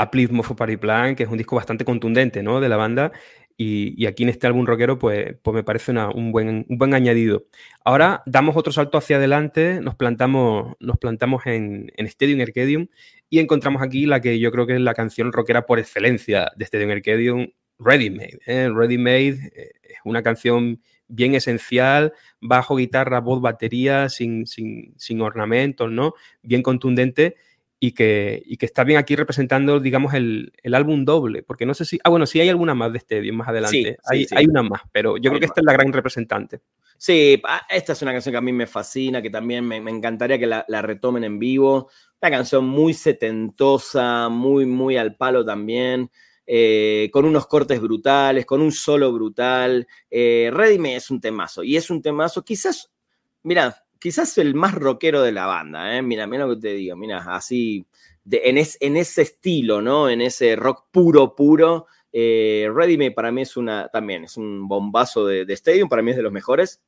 Uplift 0.00 0.32
Mofo 0.32 0.54
Party 0.54 0.76
Plan, 0.76 1.16
que 1.16 1.24
es 1.24 1.28
un 1.28 1.38
disco 1.38 1.56
bastante 1.56 1.84
contundente, 1.84 2.42
¿no? 2.42 2.60
De 2.60 2.68
la 2.68 2.76
banda. 2.76 3.12
Y, 3.56 4.06
aquí 4.06 4.22
en 4.22 4.28
este 4.28 4.46
álbum 4.46 4.66
rockero, 4.66 4.98
pues, 4.98 5.36
pues 5.42 5.54
me 5.54 5.62
parece 5.62 5.92
un, 5.92 6.32
buen, 6.32 6.66
un 6.68 6.78
buen 6.78 6.94
añadido. 6.94 7.46
Ahora 7.84 8.22
damos 8.26 8.56
otro 8.56 8.72
salto 8.72 8.98
hacia 8.98 9.16
adelante, 9.16 9.80
nos 9.80 9.94
plantamos, 9.94 10.74
nos 10.80 10.98
plantamos 10.98 11.46
en, 11.46 11.92
en 11.96 12.06
Stadium 12.06 12.40
Arcadium 12.40 12.88
y 13.28 13.38
encontramos 13.38 13.82
aquí 13.82 14.06
la 14.06 14.20
que 14.20 14.38
yo 14.38 14.50
creo 14.50 14.66
que 14.66 14.74
es 14.74 14.80
la 14.80 14.94
canción 14.94 15.32
rockera 15.32 15.66
por 15.66 15.78
excelencia 15.78 16.50
de 16.56 16.64
Stadium 16.64 16.90
Arcadium, 16.90 17.48
Ready 17.78 18.10
Made. 18.10 18.38
¿eh? 18.46 18.70
Ready 18.74 18.98
Made 18.98 19.52
eh, 19.54 19.70
es 19.82 19.98
una 20.04 20.22
canción 20.22 20.80
bien 21.08 21.34
esencial, 21.34 22.14
bajo, 22.40 22.76
guitarra, 22.76 23.20
voz, 23.20 23.40
batería, 23.40 24.08
sin, 24.08 24.46
sin, 24.46 24.94
sin 24.96 25.20
ornamentos, 25.20 25.90
¿no? 25.90 26.14
Bien 26.42 26.62
contundente 26.62 27.36
y 27.84 27.90
que, 27.90 28.40
y 28.46 28.58
que, 28.58 28.66
está 28.66 28.84
bien 28.84 28.96
aquí 28.96 29.16
representando, 29.16 29.80
digamos, 29.80 30.14
el, 30.14 30.52
el, 30.62 30.74
álbum 30.76 31.04
doble, 31.04 31.42
porque 31.42 31.66
no 31.66 31.74
sé 31.74 31.84
si, 31.84 31.98
ah, 32.04 32.10
bueno, 32.10 32.26
sí 32.26 32.38
hay 32.38 32.48
alguna 32.48 32.76
más 32.76 32.92
de 32.92 32.98
Stadium 32.98 33.34
más 33.34 33.48
adelante, 33.48 33.96
hay, 34.04 34.24
hay, 34.30 34.46
una 34.46 34.62
más, 34.62 34.82
pero 34.92 35.16
yo 35.16 35.30
creo 35.30 35.40
que 35.40 35.46
esta 35.46 35.62
es 35.62 35.64
la 35.64 35.72
gran 35.72 35.92
representante. 35.92 36.60
Sí, 36.96 37.42
ah, 37.42 37.66
esta 37.68 37.94
es 37.94 38.02
una 38.02 38.12
canción 38.12 38.34
que 38.34 38.36
a 38.36 38.40
mí 38.40 38.52
me 38.52 38.68
fascina, 38.68 39.20
que 39.20 39.30
también 39.30 39.66
me, 39.66 39.80
me 39.80 39.90
encantaría 39.90 40.38
que 40.38 40.46
la, 40.46 40.64
la, 40.68 40.80
retomen 40.80 41.24
en 41.24 41.40
vivo. 41.40 41.90
Una 42.22 42.30
canción 42.30 42.64
muy 42.64 42.94
setentosa, 42.94 44.28
muy, 44.28 44.64
muy 44.64 44.96
al 44.96 45.16
palo 45.16 45.44
también, 45.44 46.08
eh, 46.46 47.10
con 47.12 47.24
unos 47.24 47.48
cortes 47.48 47.80
brutales, 47.80 48.46
con 48.46 48.60
un 48.60 48.70
solo 48.70 49.12
brutal. 49.12 49.88
Eh, 50.08 50.52
Ready 50.54 50.92
es 50.92 51.10
un 51.10 51.20
temazo, 51.20 51.64
y 51.64 51.76
es 51.76 51.90
un 51.90 52.00
temazo, 52.00 52.44
quizás, 52.44 52.92
mira, 53.42 53.81
quizás 54.02 54.36
el 54.38 54.54
más 54.54 54.74
rockero 54.74 55.22
de 55.22 55.32
la 55.32 55.46
banda, 55.46 55.96
¿eh? 55.96 56.02
Mira, 56.02 56.26
mira 56.26 56.46
lo 56.46 56.56
que 56.56 56.60
te 56.60 56.74
digo, 56.74 56.96
mira, 56.96 57.24
así, 57.28 57.86
de, 58.24 58.42
en, 58.44 58.58
ese 58.96 59.22
estilo, 59.22 59.80
¿no? 59.80 60.08
En 60.10 60.20
ese 60.20 60.56
rock 60.56 60.86
puro, 60.90 61.34
puro. 61.36 61.86
Eh, 62.12 62.68
Ready 62.74 62.98
Me 62.98 63.10
para 63.12 63.30
mí 63.30 63.42
es 63.42 63.56
una, 63.56 63.88
también 63.88 64.24
es 64.24 64.36
un 64.36 64.68
bombazo 64.68 65.26
de, 65.26 65.46
de 65.46 65.54
Stadium, 65.54 65.88
para 65.88 66.02
mí 66.02 66.10
es 66.10 66.16
de 66.16 66.22
los 66.22 66.32
mejores 66.32 66.82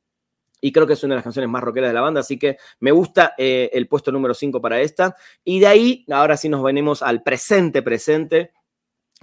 y 0.61 0.71
creo 0.71 0.87
que 0.87 0.93
es 0.93 1.03
una 1.03 1.13
de 1.13 1.17
las 1.17 1.23
canciones 1.23 1.49
más 1.49 1.63
rockeras 1.63 1.91
de 1.91 1.93
la 1.93 2.01
banda, 2.01 2.21
así 2.21 2.39
que 2.39 2.57
me 2.79 2.91
gusta 2.91 3.33
eh, 3.37 3.69
el 3.73 3.87
puesto 3.87 4.11
número 4.11 4.33
5 4.33 4.61
para 4.61 4.81
esta. 4.81 5.15
Y 5.43 5.59
de 5.59 5.67
ahí, 5.67 6.05
ahora 6.09 6.37
sí 6.37 6.49
nos 6.49 6.63
venimos 6.63 7.03
al 7.03 7.21
presente, 7.23 7.81
presente, 7.81 8.51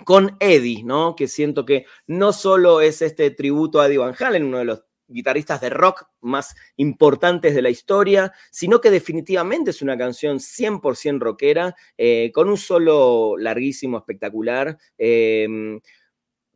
con 0.04 0.36
Eddie, 0.40 0.84
¿no? 0.84 1.16
Que 1.16 1.28
siento 1.28 1.64
que 1.64 1.86
no 2.06 2.32
solo 2.32 2.80
es 2.80 3.02
este 3.02 3.30
tributo 3.32 3.80
a 3.80 3.86
Eddie 3.86 3.98
Van 3.98 4.14
Halen, 4.18 4.44
uno 4.44 4.58
de 4.58 4.64
los 4.66 4.84
guitarristas 5.12 5.60
de 5.60 5.70
rock 5.70 6.04
más 6.20 6.54
importantes 6.76 7.54
de 7.54 7.62
la 7.62 7.70
historia, 7.70 8.32
sino 8.50 8.80
que 8.80 8.90
definitivamente 8.90 9.70
es 9.70 9.82
una 9.82 9.96
canción 9.96 10.38
100% 10.38 11.20
rockera, 11.20 11.74
eh, 11.96 12.30
con 12.34 12.48
un 12.48 12.56
solo 12.56 13.36
larguísimo, 13.38 13.98
espectacular. 13.98 14.78
Eh, 14.98 15.80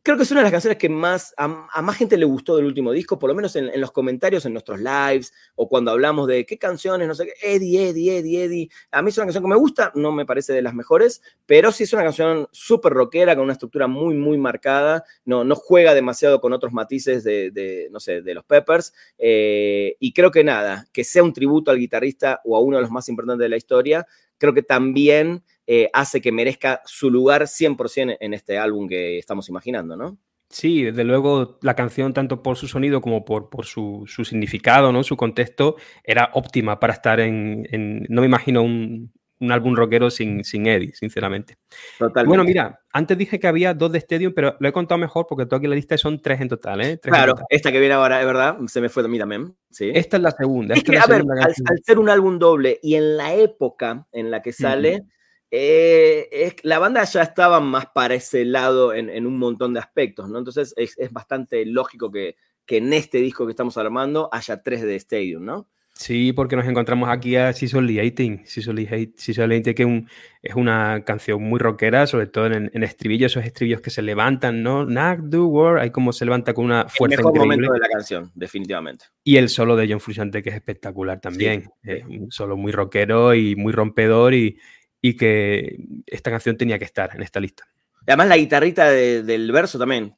creo 0.07 0.15
que 0.15 0.23
es 0.23 0.31
una 0.31 0.39
de 0.39 0.45
las 0.45 0.53
canciones 0.53 0.77
que 0.77 0.87
más 0.87 1.33
a, 1.35 1.49
más 1.81 1.97
gente 1.97 2.15
le 2.15 2.23
gustó 2.23 2.55
del 2.55 2.65
último 2.65 2.93
disco, 2.93 3.19
por 3.19 3.29
lo 3.29 3.35
menos 3.35 3.57
en, 3.57 3.69
los 3.81 3.91
comentarios, 3.91 4.45
en 4.45 4.53
nuestros 4.53 4.79
lives, 4.79 5.33
o 5.55 5.67
cuando 5.67 5.91
hablamos 5.91 6.29
de 6.29 6.45
qué 6.45 6.57
canciones, 6.57 7.09
no 7.09 7.13
sé 7.13 7.25
qué, 7.25 7.55
Eddie, 7.55 7.89
Eddie, 7.89 8.19
Eddie, 8.19 8.43
Eddie. 8.45 8.69
A 8.91 9.01
mí 9.01 9.09
es 9.09 9.17
una 9.17 9.25
canción 9.25 9.43
que 9.43 9.49
me 9.49 9.57
gusta, 9.57 9.91
no 9.95 10.13
me 10.13 10.25
parece 10.25 10.53
de 10.53 10.61
las 10.61 10.73
mejores, 10.73 11.21
pero 11.45 11.73
sí 11.73 11.83
es 11.83 11.91
una 11.91 12.03
canción 12.03 12.47
súper 12.53 12.93
rockera, 12.93 13.35
con 13.35 13.43
una 13.43 13.51
estructura 13.51 13.87
muy, 13.87 14.15
muy 14.15 14.37
marcada, 14.37 15.03
no, 15.25 15.43
no 15.43 15.55
juega 15.55 15.93
demasiado 15.93 16.39
con 16.39 16.53
otros 16.53 16.71
matices 16.71 17.25
de, 17.25 17.89
no 17.91 17.99
sé, 17.99 18.21
de 18.21 18.33
los 18.33 18.45
Peppers, 18.45 18.93
eh, 19.17 19.97
y 19.99 20.13
creo 20.13 20.31
que 20.31 20.45
nada, 20.45 20.87
que 20.93 21.03
sea 21.03 21.21
un 21.21 21.33
tributo 21.33 21.69
al 21.69 21.79
guitarrista 21.79 22.39
o 22.45 22.55
a 22.55 22.61
uno 22.61 22.77
de 22.77 22.83
los 22.83 22.91
más 22.91 23.09
importantes 23.09 23.43
de 23.43 23.49
la 23.49 23.57
historia, 23.57 24.07
creo 24.37 24.53
que 24.53 24.63
también 24.63 25.43
eh, 25.67 25.89
hace 25.91 26.21
que 26.21 26.31
merezca 26.31 26.81
su 26.85 27.11
lugar 27.11 27.43
100% 27.43 28.17
en 28.19 28.33
este 28.33 28.57
álbum 28.57 28.87
que 28.87 29.19
estamos 29.19 29.49
imaginando, 29.49 29.97
¿no? 29.97 30.17
Sí, 30.49 30.83
desde 30.83 31.03
luego 31.03 31.59
la 31.61 31.75
canción, 31.75 32.13
tanto 32.13 32.41
por 32.41 32.55
su 32.55 32.67
sonido 32.67 33.01
como 33.01 33.25
por, 33.25 33.49
por 33.49 33.65
su, 33.65 34.05
significado, 34.07 34.93
¿no? 34.93 35.03
su 35.03 35.17
contexto, 35.17 35.75
era 36.03 36.29
óptima 36.33 36.79
para 36.79 36.93
estar 36.93 37.19
en. 37.19 37.67
no 38.07 38.21
me 38.21 38.27
imagino 38.27 38.61
un, 38.61 39.11
álbum 39.41 39.75
rockero 39.75 40.09
sin, 40.09 40.45
sin 40.45 40.65
Eddie, 40.65 40.93
sinceramente. 40.95 41.57
Totalmente. 41.99 42.29
Bueno, 42.29 42.45
mira, 42.45 42.79
antes 42.93 43.17
dije 43.17 43.39
que 43.39 43.47
había 43.47 43.73
dos 43.73 43.91
de 43.91 43.97
Stadium, 43.97 44.31
pero 44.33 44.55
lo 44.59 44.69
he 44.69 44.71
contado 44.71 44.97
mejor 44.97 45.27
porque 45.27 45.45
tú 45.45 45.57
aquí 45.57 45.65
en 45.65 45.71
la 45.71 45.75
lista 45.75 45.97
son 45.97 46.21
tres 46.21 46.39
en 46.39 46.47
total. 46.47 46.79
¿eh? 46.81 46.97
claro, 47.01 47.35
esta 47.49 47.71
que 47.71 47.79
viene 47.79 47.95
ahora, 47.95 48.21
es 48.21 48.25
verdad, 48.25 48.57
se 48.67 48.79
me 48.79 48.87
fue 48.87 49.03
a 49.03 49.07
mí 49.09 49.19
también. 49.19 49.53
¿sí? 49.69 49.91
Esta 49.93 50.15
es 50.15 50.23
la 50.23 50.31
segunda. 50.31 50.75
Es 50.75 50.83
que, 50.83 50.97
a 50.97 51.05
ver, 51.07 51.23
al, 51.41 51.53
ser 51.83 51.99
un 51.99 52.09
álbum 52.09 52.39
doble 52.39 52.79
y 52.81 52.95
en 52.95 53.17
la 53.17 53.33
época 53.35 54.07
en 54.13 54.31
la 54.31 54.41
que 54.41 54.53
sale. 54.53 55.03
Eh, 55.49 56.27
es, 56.31 56.55
la 56.63 56.79
banda 56.79 57.03
ya 57.03 57.21
estaba 57.21 57.59
más 57.59 57.87
para 57.87 58.15
ese 58.15 58.43
lado 58.43 58.93
en, 58.93 59.25
un 59.25 59.37
montón 59.37 59.73
de 59.73 59.79
aspectos, 59.79 60.29
¿no? 60.29 60.37
Entonces 60.39 60.73
es, 60.75 60.95
bastante 61.11 61.65
lógico 61.65 62.11
que, 62.11 62.35
que, 62.65 62.77
en 62.77 62.91
este 62.93 63.19
disco 63.19 63.45
que 63.45 63.51
estamos 63.51 63.77
armando 63.77 64.29
haya 64.31 64.61
tres 64.61 64.81
de 64.81 64.95
Stadium, 64.95 65.45
¿no? 65.45 65.69
Sí, 65.97 66.31
porque 66.31 66.55
nos 66.55 66.67
encontramos 66.67 67.09
aquí 67.09 67.37
a 67.37 67.51
Seasonly 67.51 67.99
18. 67.99 68.43
Seasonly 68.45 68.85
18, 68.85 69.73
que 69.73 70.05
es 70.43 70.53
una 70.53 71.03
canción 71.03 71.41
muy 71.41 71.59
rockera, 71.59 72.05
sobre 72.05 72.27
todo 72.27 72.45
en, 72.47 72.69
en 72.71 72.83
estribillos, 72.83 73.31
esos 73.31 73.45
estribillos 73.45 73.81
que 73.81 73.89
se 73.89 74.03
levantan, 74.03 74.61
¿no? 74.61 74.85
Knock, 74.85 75.21
do, 75.21 75.47
war, 75.47 75.79
ahí 75.79 75.89
como 75.89 76.13
se 76.13 76.25
levanta 76.25 76.53
con 76.53 76.65
una 76.65 76.87
fuerza 76.87 77.15
el 77.15 77.25
mejor 77.25 77.39
momento 77.39 77.73
de 77.73 77.79
la 77.79 77.87
canción, 77.87 78.31
definitivamente. 78.35 79.05
Y 79.23 79.37
el 79.37 79.49
solo 79.49 79.75
de 79.75 79.87
John 79.89 79.99
Frusciante, 79.99 80.43
que 80.43 80.49
es 80.49 80.55
espectacular 80.55 81.19
también. 81.19 81.67
Es 81.81 82.05
un 82.05 82.31
solo 82.31 82.57
muy 82.57 82.71
rockero 82.71 83.33
y 83.33 83.55
muy 83.55 83.73
rompedor 83.73 84.35
y, 84.35 84.59
y 85.07 85.15
que 85.15 85.77
esta 86.05 86.29
canción 86.29 86.57
tenía 86.57 86.77
que 86.77 86.83
estar 86.83 87.15
en 87.15 87.21
esta 87.23 87.39
lista. 87.39 87.65
Además, 88.05 88.27
la 88.27 88.37
guitarrita 88.37 88.89
del 88.89 89.51
verso 89.53 89.79
también. 89.79 90.13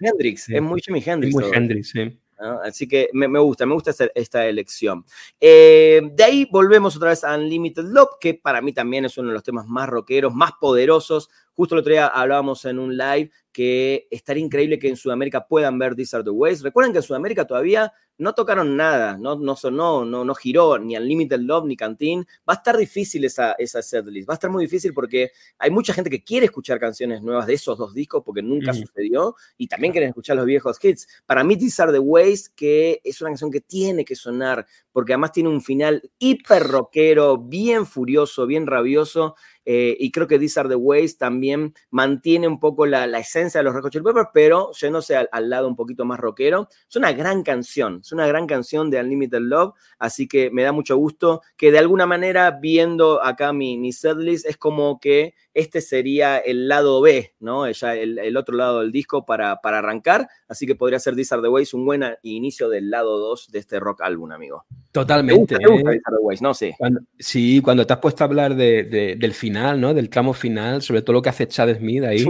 Hendrix, 0.00 0.48
es 0.48 0.62
muy 0.62 0.80
Jimi 0.80 1.02
Hendrix. 1.04 1.34
Muy 1.34 1.44
Hendrix, 1.52 1.90
sí. 1.90 2.20
Así 2.62 2.86
que 2.86 3.08
me, 3.12 3.26
gusta, 3.38 3.64
me 3.66 3.74
gusta 3.74 3.92
esta, 4.14 4.46
elección. 4.46 5.04
Eh, 5.40 6.02
de 6.12 6.24
ahí 6.24 6.48
volvemos 6.50 6.96
otra 6.96 7.10
vez 7.10 7.24
a 7.24 7.36
Unlimited 7.36 7.84
Love, 7.84 8.18
que 8.20 8.34
para 8.34 8.60
mí 8.60 8.72
también 8.72 9.04
es 9.04 9.16
uno 9.18 9.28
de 9.28 9.34
los 9.34 9.42
temas 9.42 9.66
más 9.66 9.88
rockeros, 9.88 10.34
más 10.34 10.52
poderosos. 10.60 11.30
Justo 11.54 11.74
el 11.74 11.80
otro 11.80 11.92
día 11.92 12.06
hablábamos 12.06 12.64
en 12.64 12.78
un 12.78 12.96
live 12.96 13.30
que 13.52 14.06
estaría 14.10 14.44
increíble 14.44 14.78
que 14.78 14.88
en 14.88 14.96
Sudamérica 14.96 15.46
puedan 15.46 15.78
ver 15.78 15.94
These 15.94 16.16
Are 16.16 16.24
the 16.24 16.30
Ways. 16.30 16.62
Recuerden 16.62 16.92
que 16.92 16.98
en 16.98 17.04
Sudamérica 17.04 17.44
todavía 17.46 17.92
no 18.18 18.32
tocaron 18.32 18.76
nada, 18.76 19.16
no, 19.18 19.36
no 19.36 19.56
sonó, 19.56 20.04
no, 20.04 20.24
no 20.24 20.34
giró 20.34 20.78
ni 20.78 20.96
Unlimited 20.96 21.40
Love 21.40 21.66
ni 21.66 21.76
Canteen. 21.76 22.26
Va 22.48 22.54
a 22.54 22.56
estar 22.56 22.76
difícil 22.76 23.24
esa, 23.24 23.52
esa 23.52 23.82
setlist, 23.82 24.28
va 24.28 24.34
a 24.34 24.36
estar 24.36 24.50
muy 24.50 24.64
difícil 24.64 24.94
porque 24.94 25.30
hay 25.58 25.70
mucha 25.70 25.92
gente 25.92 26.10
que 26.10 26.22
quiere 26.22 26.46
escuchar 26.46 26.78
canciones 26.78 27.22
nuevas 27.22 27.46
de 27.46 27.54
esos 27.54 27.76
dos 27.76 27.94
discos 27.94 28.22
porque 28.24 28.42
nunca 28.42 28.72
sucedió 28.72 29.34
y 29.56 29.66
también 29.66 29.92
quieren 29.92 30.10
escuchar 30.10 30.36
los 30.36 30.46
viejos 30.46 30.78
hits. 30.82 31.08
Para 31.26 31.42
mí, 31.42 31.56
These 31.56 31.82
Are 31.82 31.92
the 31.92 31.98
Ways, 31.98 32.48
que 32.50 33.00
es 33.02 33.20
una 33.20 33.30
canción 33.30 33.50
que 33.50 33.60
tiene 33.60 34.04
que 34.04 34.14
sonar 34.14 34.66
porque 34.94 35.12
además 35.12 35.32
tiene 35.32 35.48
un 35.48 35.60
final 35.60 36.08
hiper 36.20 36.62
rockero, 36.62 37.36
bien 37.36 37.84
furioso, 37.84 38.46
bien 38.46 38.64
rabioso 38.64 39.34
eh, 39.64 39.96
y 39.98 40.12
creo 40.12 40.28
que 40.28 40.38
These 40.38 40.60
Are 40.60 40.68
the 40.68 40.76
Ways 40.76 41.18
también 41.18 41.74
mantiene 41.90 42.46
un 42.46 42.60
poco 42.60 42.86
la, 42.86 43.04
esencia 43.18 43.58
de 43.58 43.64
los 43.64 43.74
Red 43.74 43.82
Hot 43.82 43.92
Chili 43.92 44.04
Peppers, 44.04 44.28
pero 44.32 44.70
yéndose 44.72 45.16
al, 45.16 45.28
al, 45.32 45.50
lado 45.50 45.66
un 45.66 45.74
poquito 45.74 46.04
más 46.04 46.20
rockero. 46.20 46.68
Es 46.88 46.94
una 46.94 47.12
gran 47.12 47.42
canción, 47.42 48.00
es 48.02 48.12
una 48.12 48.28
gran 48.28 48.46
canción 48.46 48.88
de 48.88 49.00
Unlimited 49.00 49.40
Love, 49.40 49.74
así 49.98 50.28
que 50.28 50.50
me 50.52 50.62
da 50.62 50.70
mucho 50.70 50.96
gusto 50.96 51.42
que 51.56 51.72
de 51.72 51.80
alguna 51.80 52.06
manera, 52.06 52.52
viendo 52.52 53.20
acá 53.20 53.52
mi, 53.52 53.78
mi 53.78 53.92
setlist, 53.92 54.46
es 54.46 54.56
como 54.56 55.00
que 55.00 55.34
este 55.54 55.80
sería 55.80 56.38
el 56.38 56.68
lado 56.68 57.00
B, 57.00 57.34
¿no? 57.38 57.70
Ya 57.70 57.94
el, 57.94 58.36
otro 58.36 58.56
lado 58.56 58.80
del 58.80 58.90
disco 58.90 59.24
para, 59.24 59.60
para, 59.60 59.78
arrancar, 59.78 60.28
así 60.48 60.66
que 60.66 60.74
podría 60.74 60.98
ser 60.98 61.14
These 61.14 61.34
Are 61.34 61.42
the 61.42 61.48
Ways 61.48 61.72
un 61.72 61.86
buen 61.86 62.04
inicio 62.22 62.68
del 62.68 62.90
lado 62.90 63.18
2 63.18 63.52
de 63.52 63.58
este 63.60 63.78
rock 63.78 64.02
álbum, 64.02 64.32
amigo. 64.32 64.64
Totalmente. 64.90 65.56
¿Te 65.56 65.66
gusta, 65.66 65.90
¿eh? 65.90 65.94
These 65.94 66.02
Are 66.06 66.16
the 66.16 66.22
Ways, 66.22 66.42
no? 66.42 66.54
Sí. 66.54 66.72
Cuando, 66.76 67.00
sí, 67.18 67.60
cuando 67.62 67.86
te 67.86 67.92
has 67.92 68.00
puesto 68.00 68.24
a 68.24 68.26
hablar 68.26 68.56
de, 68.56 69.16
del 69.18 69.32
final, 69.32 69.80
¿no? 69.80 69.94
Del 69.94 70.10
tramo 70.10 70.34
final, 70.34 70.82
sobre 70.82 71.02
todo 71.02 71.14
lo 71.14 71.22
que 71.22 71.28
hace 71.28 71.46
Chad 71.46 71.76
Smith 71.78 72.02
ahí. 72.02 72.26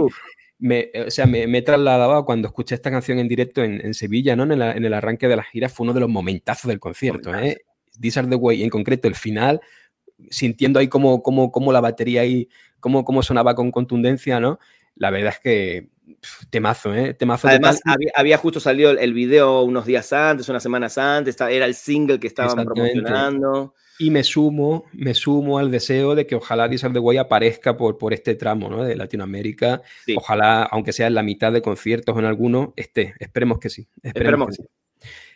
Me, 0.57 0.89
o 1.05 1.11
sea, 1.11 1.25
me, 1.25 1.47
me, 1.47 1.61
trasladaba 1.61 2.23
cuando 2.23 2.47
escuché 2.47 2.75
esta 2.75 2.89
canción 2.89 3.19
en 3.19 3.27
directo 3.27 3.61
en, 3.61 3.93
Sevilla, 3.93 4.37
¿no? 4.37 4.43
En, 4.43 4.53
en, 4.53 4.85
el 4.85 4.93
arranque 4.93 5.27
de 5.27 5.35
la 5.35 5.43
gira, 5.43 5.67
fue 5.67 5.83
uno 5.83 5.93
de 5.93 5.99
los 5.99 6.09
momentazos 6.09 6.69
del 6.69 6.79
concierto, 6.79 7.35
¿eh? 7.35 7.57
These 7.99 8.19
Are 8.19 8.29
the 8.29 8.35
Way, 8.35 8.63
en 8.63 8.69
concreto 8.69 9.07
el 9.07 9.15
final, 9.15 9.61
sintiendo 10.29 10.79
ahí 10.79 10.87
como, 10.87 11.21
como, 11.23 11.51
como 11.51 11.71
la 11.71 11.81
batería 11.81 12.21
ahí 12.21 12.49
cómo, 12.79 13.23
sonaba 13.23 13.55
con 13.55 13.71
contundencia, 13.71 14.39
¿no? 14.39 14.59
La 14.95 15.09
verdad 15.09 15.33
es 15.33 15.39
que 15.39 15.89
temazo, 16.49 16.93
¿eh? 16.93 17.13
Temazo. 17.13 17.47
Además, 17.47 17.81
había, 18.15 18.37
justo 18.37 18.59
salido 18.59 18.91
el 18.91 19.13
video 19.13 19.63
unos 19.63 19.85
días 19.85 20.13
antes, 20.13 20.47
unas 20.49 20.63
semanas 20.63 20.97
antes, 20.97 21.35
era 21.39 21.65
el 21.65 21.75
single 21.75 22.19
que 22.19 22.27
estaban 22.27 22.63
promocionando. 22.63 23.73
Y 23.97 24.11
me 24.11 24.23
sumo, 24.23 24.85
me 24.91 25.13
sumo 25.13 25.57
al 25.57 25.71
deseo 25.71 26.15
de 26.15 26.27
que 26.27 26.35
ojalá 26.35 26.67
Disar 26.67 26.91
de 26.91 26.99
Guay 26.99 27.17
aparezca 27.17 27.77
por, 27.77 27.97
por 27.97 28.13
este 28.13 28.35
tramo 28.35 28.69
¿no? 28.69 28.83
de 28.83 28.95
Latinoamérica. 28.95 29.81
Ojalá, 30.17 30.63
aunque 30.63 30.91
sea 30.91 31.07
en 31.07 31.15
la 31.15 31.23
mitad 31.23 31.53
de 31.53 31.61
conciertos 31.61 32.13
o 32.15 32.19
en 32.19 32.25
alguno, 32.25 32.73
esté. 32.75 33.15
Esperemos 33.19 33.57
que 33.57 33.69
sí. 33.69 33.87
Esperemos, 34.03 34.49
que 34.49 34.63
sí. 34.63 34.63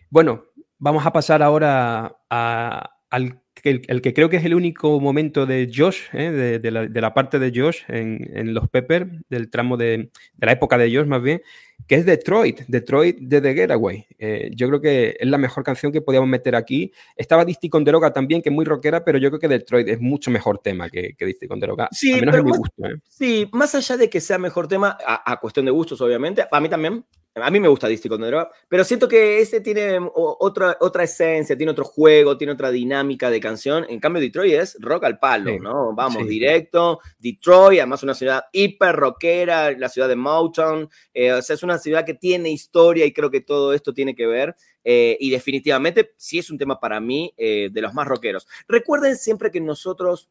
Bueno, 0.09 0.45
vamos 0.77 1.05
a 1.05 1.13
pasar 1.13 1.41
ahora 1.41 2.17
al 2.29 3.41
el, 3.63 4.01
que 4.01 4.13
creo 4.13 4.30
que 4.30 4.38
es 4.38 4.46
el 4.46 4.54
único 4.54 5.00
momento 5.00 5.46
de 5.46 5.72
Josh, 5.74 6.01
¿eh? 6.13 6.60
de, 6.62 6.72
la, 6.72 7.13
parte 7.13 7.39
de 7.39 7.51
Josh 7.54 7.80
en, 7.88 8.54
los 8.54 8.70
Pepper, 8.70 9.10
del 9.30 9.50
tramo 9.50 9.78
de, 9.78 10.12
la 10.39 10.51
época 10.51 10.78
de 10.78 10.96
Josh 10.96 11.08
más 11.08 11.22
bien, 11.22 11.42
que 11.88 11.96
es 11.96 12.06
Detroit, 12.06 12.62
Detroit 12.68 13.18
de 13.20 13.42
The 13.42 13.54
Getaway. 13.54 14.06
Eh, 14.18 14.51
yo 14.54 14.68
creo 14.68 14.82
que 14.82 15.18
es 15.20 15.28
la 15.28 15.38
mejor 15.38 15.63
canción 15.63 15.92
que 15.92 16.01
podíamos 16.01 16.30
meter 16.30 16.56
aquí. 16.56 16.92
Estaba 17.16 17.46
Disty 17.46 17.70
con 17.70 17.84
Deroga 17.84 18.13
también, 18.13 18.42
que 18.42 18.50
es 18.50 18.56
muy 18.56 18.66
rockera, 18.66 19.04
pero 19.04 19.18
yo 19.18 19.30
creo 19.30 19.39
que 19.39 19.48
Detroit 19.48 19.88
es 19.88 20.00
mucho 20.00 20.30
mejor 20.32 20.60
tema 20.60 20.89
que, 20.89 21.16
que 21.18 21.25
Disty 21.25 21.48
con 21.48 21.60
Deroga. 21.60 21.89
Sí, 21.92 22.13
menos 22.13 22.44
mi 22.44 22.51
gusto. 22.51 22.86
¿eh? 22.86 22.96
Sí, 23.08 23.50
más 23.51 23.74
allá 23.75 23.98
de 23.98 24.10
que 24.10 24.22
sea 24.22 24.38
mejor 24.38 24.68
tema, 24.68 24.98
a, 25.06 25.32
a 25.32 25.39
cuestión 25.39 25.66
de 25.66 25.72
gustos, 25.72 26.00
obviamente, 26.01 26.46
a 26.50 26.60
mí 26.60 26.70
también, 26.70 27.04
a 27.41 27.50
mí 27.51 27.60
me 27.60 27.67
gusta 27.67 27.88
Disty 27.88 28.10
con 28.10 28.22
Droga, 28.22 28.50
pero 28.67 28.84
siento 28.84 29.08
que 29.08 29.39
ese 29.39 29.62
tiene 29.62 30.00
otra, 30.13 30.77
otra 30.79 31.03
esencia, 31.03 31.58
tiene 31.58 31.72
otro 31.72 31.86
juego, 31.86 32.38
tiene 32.38 32.53
otra 32.53 32.72
dinámica 32.72 33.29
de 33.29 33.39
canción. 33.39 33.86
En 33.89 34.00
cambio, 34.00 34.22
Detroit 34.22 34.53
es 34.53 34.77
rock 34.79 35.03
al 35.03 35.19
palo, 35.19 35.60
¿no? 35.60 35.93
Vamos, 35.93 36.27
directo. 36.27 37.00
Detroit, 37.17 37.79
además 37.79 38.03
una 38.03 38.13
ciudad 38.13 38.43
hiper 38.51 38.96
rockera, 38.96 39.72
la 39.72 39.89
ciudad 39.89 40.08
de 40.08 40.15
Motown. 40.15 40.89
Eh, 41.13 41.31
o 41.34 41.41
sea, 41.41 41.55
es 41.55 41.63
una 41.63 41.77
ciudad 41.77 42.05
que 42.05 42.13
tiene 42.13 42.50
historia 42.50 43.05
y 43.05 43.13
creo 43.13 43.31
que 43.31 43.41
todo 43.41 43.74
esto 43.74 43.93
tiene 43.93 44.15
que 44.15 44.27
ver. 44.27 44.55
Eh, 44.84 45.17
y 45.19 45.29
definitivamente, 45.29 46.13
sí 46.17 46.39
es 46.39 46.50
un 46.50 46.58
tema 46.58 46.79
para 46.79 47.00
mí 47.00 47.34
eh, 47.38 47.69
de 47.72 47.81
los 47.81 47.93
más 47.93 48.08
rockeros. 48.08 48.48
Recuerden 48.67 49.17
siempre 49.17 49.51
que 49.51 49.62
nosotros 49.62 50.29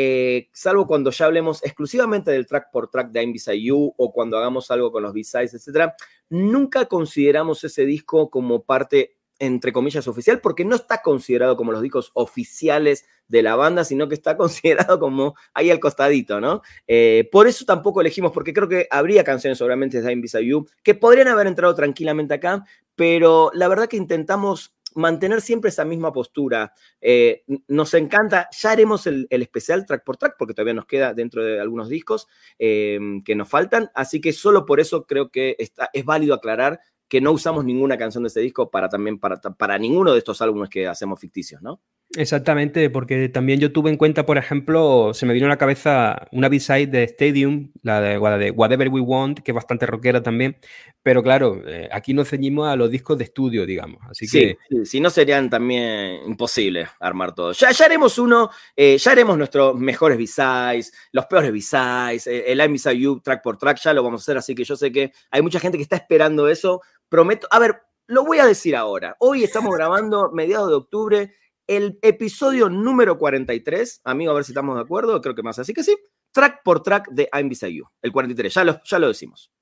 eh, 0.00 0.48
salvo 0.52 0.86
cuando 0.86 1.10
ya 1.10 1.24
hablemos 1.24 1.60
exclusivamente 1.64 2.30
del 2.30 2.46
track 2.46 2.70
por 2.70 2.88
track 2.88 3.10
de 3.10 3.20
I'm 3.20 3.32
Beside 3.32 3.60
You 3.60 3.94
o 3.96 4.12
cuando 4.12 4.38
hagamos 4.38 4.70
algo 4.70 4.92
con 4.92 5.02
los 5.02 5.12
B-Sides, 5.12 5.54
etc., 5.54 5.90
nunca 6.28 6.86
consideramos 6.86 7.64
ese 7.64 7.84
disco 7.84 8.30
como 8.30 8.62
parte, 8.62 9.16
entre 9.40 9.72
comillas, 9.72 10.06
oficial, 10.06 10.40
porque 10.40 10.64
no 10.64 10.76
está 10.76 11.02
considerado 11.02 11.56
como 11.56 11.72
los 11.72 11.82
discos 11.82 12.12
oficiales 12.14 13.06
de 13.26 13.42
la 13.42 13.56
banda, 13.56 13.82
sino 13.82 14.08
que 14.08 14.14
está 14.14 14.36
considerado 14.36 15.00
como 15.00 15.34
ahí 15.52 15.68
al 15.68 15.80
costadito, 15.80 16.40
¿no? 16.40 16.62
Eh, 16.86 17.28
por 17.32 17.48
eso 17.48 17.64
tampoco 17.64 18.00
elegimos, 18.00 18.30
porque 18.30 18.52
creo 18.52 18.68
que 18.68 18.86
habría 18.92 19.24
canciones 19.24 19.60
obviamente 19.60 20.00
de 20.00 20.12
I'm 20.12 20.22
You 20.46 20.64
que 20.84 20.94
podrían 20.94 21.26
haber 21.26 21.48
entrado 21.48 21.74
tranquilamente 21.74 22.34
acá, 22.34 22.64
pero 22.94 23.50
la 23.52 23.66
verdad 23.66 23.88
que 23.88 23.96
intentamos 23.96 24.76
mantener 24.98 25.40
siempre 25.40 25.70
esa 25.70 25.84
misma 25.84 26.12
postura. 26.12 26.72
Eh, 27.00 27.44
nos 27.68 27.94
encanta, 27.94 28.48
ya 28.50 28.70
haremos 28.70 29.06
el, 29.06 29.26
especial 29.30 29.86
track 29.86 30.04
por 30.04 30.16
track, 30.16 30.34
porque 30.38 30.54
todavía 30.54 30.74
nos 30.74 30.86
queda 30.86 31.14
dentro 31.14 31.44
de 31.44 31.60
algunos 31.60 31.88
discos 31.88 32.26
eh, 32.58 32.98
que 33.24 33.34
nos 33.34 33.48
faltan, 33.48 33.90
así 33.94 34.20
que 34.20 34.32
solo 34.32 34.66
por 34.66 34.80
eso 34.80 35.06
creo 35.06 35.30
que 35.30 35.56
es 35.58 36.04
válido 36.04 36.34
aclarar 36.34 36.80
que 37.08 37.20
no 37.20 37.32
usamos 37.32 37.64
ninguna 37.64 37.96
canción 37.96 38.24
de 38.24 38.28
ese 38.28 38.40
disco 38.40 38.70
para 38.70 38.88
también 38.88 39.18
para, 39.18 39.40
para 39.40 39.78
ninguno 39.78 40.12
de 40.12 40.18
estos 40.18 40.42
álbumes 40.42 40.68
que 40.68 40.86
hacemos 40.86 41.18
ficticios, 41.18 41.62
¿no? 41.62 41.80
Exactamente, 42.16 42.88
porque 42.88 43.28
también 43.28 43.60
yo 43.60 43.70
tuve 43.70 43.90
en 43.90 43.98
cuenta, 43.98 44.24
por 44.24 44.38
ejemplo, 44.38 45.12
se 45.12 45.26
me 45.26 45.34
vino 45.34 45.44
a 45.44 45.50
la 45.50 45.58
cabeza 45.58 46.26
una 46.32 46.48
B-side 46.48 46.86
de 46.86 47.02
Stadium, 47.04 47.70
la 47.82 48.00
de, 48.00 48.50
Whatever 48.50 48.88
We 48.88 49.02
Want, 49.02 49.40
que 49.40 49.50
es 49.50 49.54
bastante 49.54 49.84
rockera 49.84 50.22
también, 50.22 50.56
pero 51.02 51.22
claro, 51.22 51.60
eh, 51.66 51.86
aquí 51.92 52.14
nos 52.14 52.30
ceñimos 52.30 52.66
a 52.66 52.76
los 52.76 52.90
discos 52.90 53.18
de 53.18 53.24
estudio, 53.24 53.66
digamos. 53.66 54.00
Así 54.08 54.26
que... 54.26 54.56
Sí, 54.70 54.86
si 54.86 55.00
no 55.00 55.10
serían 55.10 55.50
también 55.50 56.20
imposibles 56.26 56.88
armar 56.98 57.34
todo. 57.34 57.52
Ya, 57.52 57.72
ya 57.72 57.84
haremos 57.84 58.18
uno, 58.18 58.48
eh, 58.74 58.96
ya 58.96 59.12
haremos 59.12 59.36
nuestros 59.36 59.74
mejores 59.76 60.16
B-sides, 60.16 60.94
los 61.12 61.26
peores 61.26 61.52
B-sides, 61.52 62.26
eh, 62.26 62.50
el 62.50 62.58
I'm 62.58 62.72
Beside 62.72 62.98
You 62.98 63.20
track 63.20 63.42
por 63.42 63.58
track, 63.58 63.80
ya 63.82 63.92
lo 63.92 64.02
vamos 64.02 64.22
a 64.22 64.24
hacer, 64.24 64.38
así 64.38 64.54
que 64.54 64.64
yo 64.64 64.76
sé 64.76 64.90
que 64.90 65.12
hay 65.30 65.42
mucha 65.42 65.60
gente 65.60 65.76
que 65.76 65.82
está 65.82 65.96
esperando 65.96 66.48
eso. 66.48 66.80
Prometo, 67.10 67.46
a 67.50 67.58
ver, 67.58 67.82
lo 68.06 68.24
voy 68.24 68.38
a 68.38 68.46
decir 68.46 68.74
ahora. 68.74 69.14
Hoy 69.18 69.44
estamos 69.44 69.74
grabando 69.74 70.30
mediados 70.32 70.70
de 70.70 70.74
octubre 70.74 71.34
el 71.68 71.98
episodio 72.02 72.68
número 72.68 73.18
43, 73.18 74.00
amigo, 74.04 74.32
a 74.32 74.34
ver 74.34 74.44
si 74.44 74.52
estamos 74.52 74.74
de 74.74 74.82
acuerdo, 74.82 75.20
creo 75.20 75.34
que 75.34 75.42
más, 75.42 75.58
así 75.58 75.72
que 75.72 75.84
sí, 75.84 75.96
track 76.32 76.62
por 76.64 76.82
track 76.82 77.08
de 77.10 77.28
I'm 77.32 77.48
Beside 77.48 77.74
You, 77.74 77.84
el 78.02 78.10
43, 78.10 78.52
ya 78.52 78.64
lo, 78.64 78.82
ya 78.82 78.98
lo 78.98 79.08
decimos. 79.08 79.52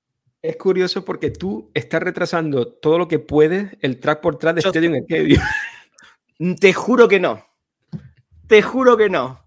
Es 0.40 0.56
curioso 0.56 1.04
porque 1.04 1.30
tú 1.30 1.70
estás 1.74 2.02
retrasando 2.02 2.68
todo 2.68 2.98
lo 2.98 3.08
que 3.08 3.18
puedes 3.18 3.76
el 3.80 3.98
track 3.98 4.20
por 4.20 4.38
track 4.38 4.54
de 4.54 4.60
Stadium 4.60 4.94
Stadium. 4.94 5.42
Te 6.60 6.72
juro 6.72 7.08
que 7.08 7.18
no. 7.18 7.44
Te 8.46 8.62
juro 8.62 8.96
que 8.96 9.08
no. 9.08 9.44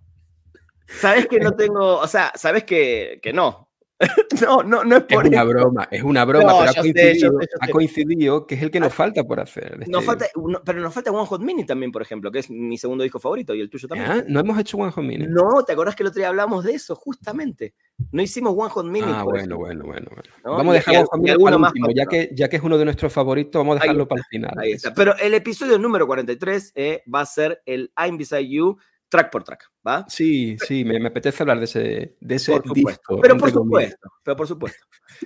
Sabes 0.88 1.28
que 1.28 1.40
no 1.40 1.52
tengo, 1.56 1.98
o 1.98 2.08
sea, 2.08 2.34
sabes 2.36 2.66
que, 2.66 3.20
que 3.24 3.32
no. 3.32 3.69
no, 4.42 4.64
no, 4.64 4.84
no 4.86 4.98
es 4.98 5.04
por 5.04 5.26
Es 5.26 5.32
una 5.32 5.44
broma, 5.44 5.88
es 5.92 6.04
una 6.04 6.24
broma, 6.24 6.54
pero 6.60 6.70
ha 6.70 6.74
coincidido, 6.74 7.40
ha 7.60 7.68
coincidido, 7.68 8.48
que 8.48 8.56
es 8.56 8.62
el 8.62 8.72
que 8.72 8.80
nos 8.80 8.94
ah, 8.94 8.96
falta 8.96 9.24
por 9.26 9.42
hacer. 9.42 9.78
Nos 9.88 9.88
este 9.88 10.06
falta, 10.06 10.26
pero 10.64 10.80
nos 10.80 10.94
falta 10.94 11.12
One 11.12 11.26
Hot 11.26 11.42
Mini 11.42 11.66
también, 11.66 11.92
por 11.92 12.02
ejemplo, 12.02 12.32
que 12.32 12.40
es 12.40 12.50
mi 12.50 12.78
segundo 12.78 13.04
disco 13.04 13.20
favorito 13.20 13.54
y 13.54 13.60
el 13.60 13.70
tuyo 13.70 13.90
también. 13.90 14.10
Ah, 14.10 14.24
no 14.26 14.40
hemos 14.40 14.58
hecho 14.58 14.78
One 14.78 14.92
Hot 14.92 15.04
Mini. 15.04 15.26
No, 15.28 15.64
¿te 15.66 15.74
acordás 15.74 15.96
que 15.96 16.04
el 16.04 16.08
otro 16.08 16.20
día 16.20 16.30
hablamos 16.30 16.64
de 16.64 16.74
eso, 16.74 16.96
justamente? 16.96 17.74
No 18.12 18.22
hicimos 18.22 18.54
One 18.58 18.70
Hot 18.70 18.86
Mini. 18.86 19.08
Ah, 19.10 19.24
bueno, 19.24 19.58
bueno, 19.58 19.84
bueno, 19.86 20.10
bueno, 20.14 20.58
Vamos 20.58 20.72
a 20.72 20.74
dejar 20.76 20.96
One 20.96 21.06
Hot 21.12 21.20
Mini 21.20 21.44
para 21.44 21.56
el 21.58 21.62
último, 21.62 21.88
ya 21.94 22.06
que, 22.06 22.30
ya 22.34 22.48
que 22.48 22.56
es 22.56 22.64
uno 22.64 22.78
de 22.78 22.86
nuestros 22.86 23.12
favoritos, 23.12 23.60
vamos 23.60 23.78
a 23.78 23.80
dejarlo 23.82 24.08
para 24.08 24.20
el 24.20 24.26
final. 24.26 24.54
Ahí 24.58 24.72
está. 24.72 24.94
Pero 24.94 25.18
el 25.18 25.34
episodio 25.34 25.78
número 25.78 26.08
43 26.08 26.72
eh, 26.76 27.04
va 27.14 27.22
a 27.22 27.26
ser 27.26 27.62
el 27.66 27.92
I'm 27.98 28.18
Beside 28.18 28.48
You 28.48 28.78
track 29.10 29.32
por 29.32 29.44
track, 29.44 29.70
¿va? 29.86 30.06
Sí, 30.08 30.58
sí, 30.66 30.86
me, 30.86 31.06
apetece 31.06 31.44
hablar 31.44 31.60
de 31.60 31.66
ese, 31.66 32.16
de 32.20 32.36
ese 32.36 32.60
disco. 32.74 33.20
Pero 33.20 33.38
por 33.38 33.52
supuesto, 33.52 34.10
pero 34.24 34.38
por 34.38 34.48
supuesto. 34.48 34.86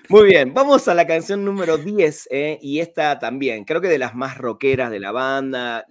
Muy 0.09 0.27
bien, 0.27 0.53
vamos 0.53 0.87
a 0.87 0.93
la 0.93 1.05
canción 1.05 1.43
número 1.43 1.77
10, 1.77 2.29
¿eh? 2.31 2.57
y 2.61 2.79
esta 2.79 3.19
también, 3.19 3.65
creo 3.65 3.81
que 3.81 3.89
de 3.89 3.99
las 3.99 4.15
más 4.15 4.37
rockeras 4.37 4.89
de 4.89 4.99
la 4.99 5.11
banda. 5.11 5.85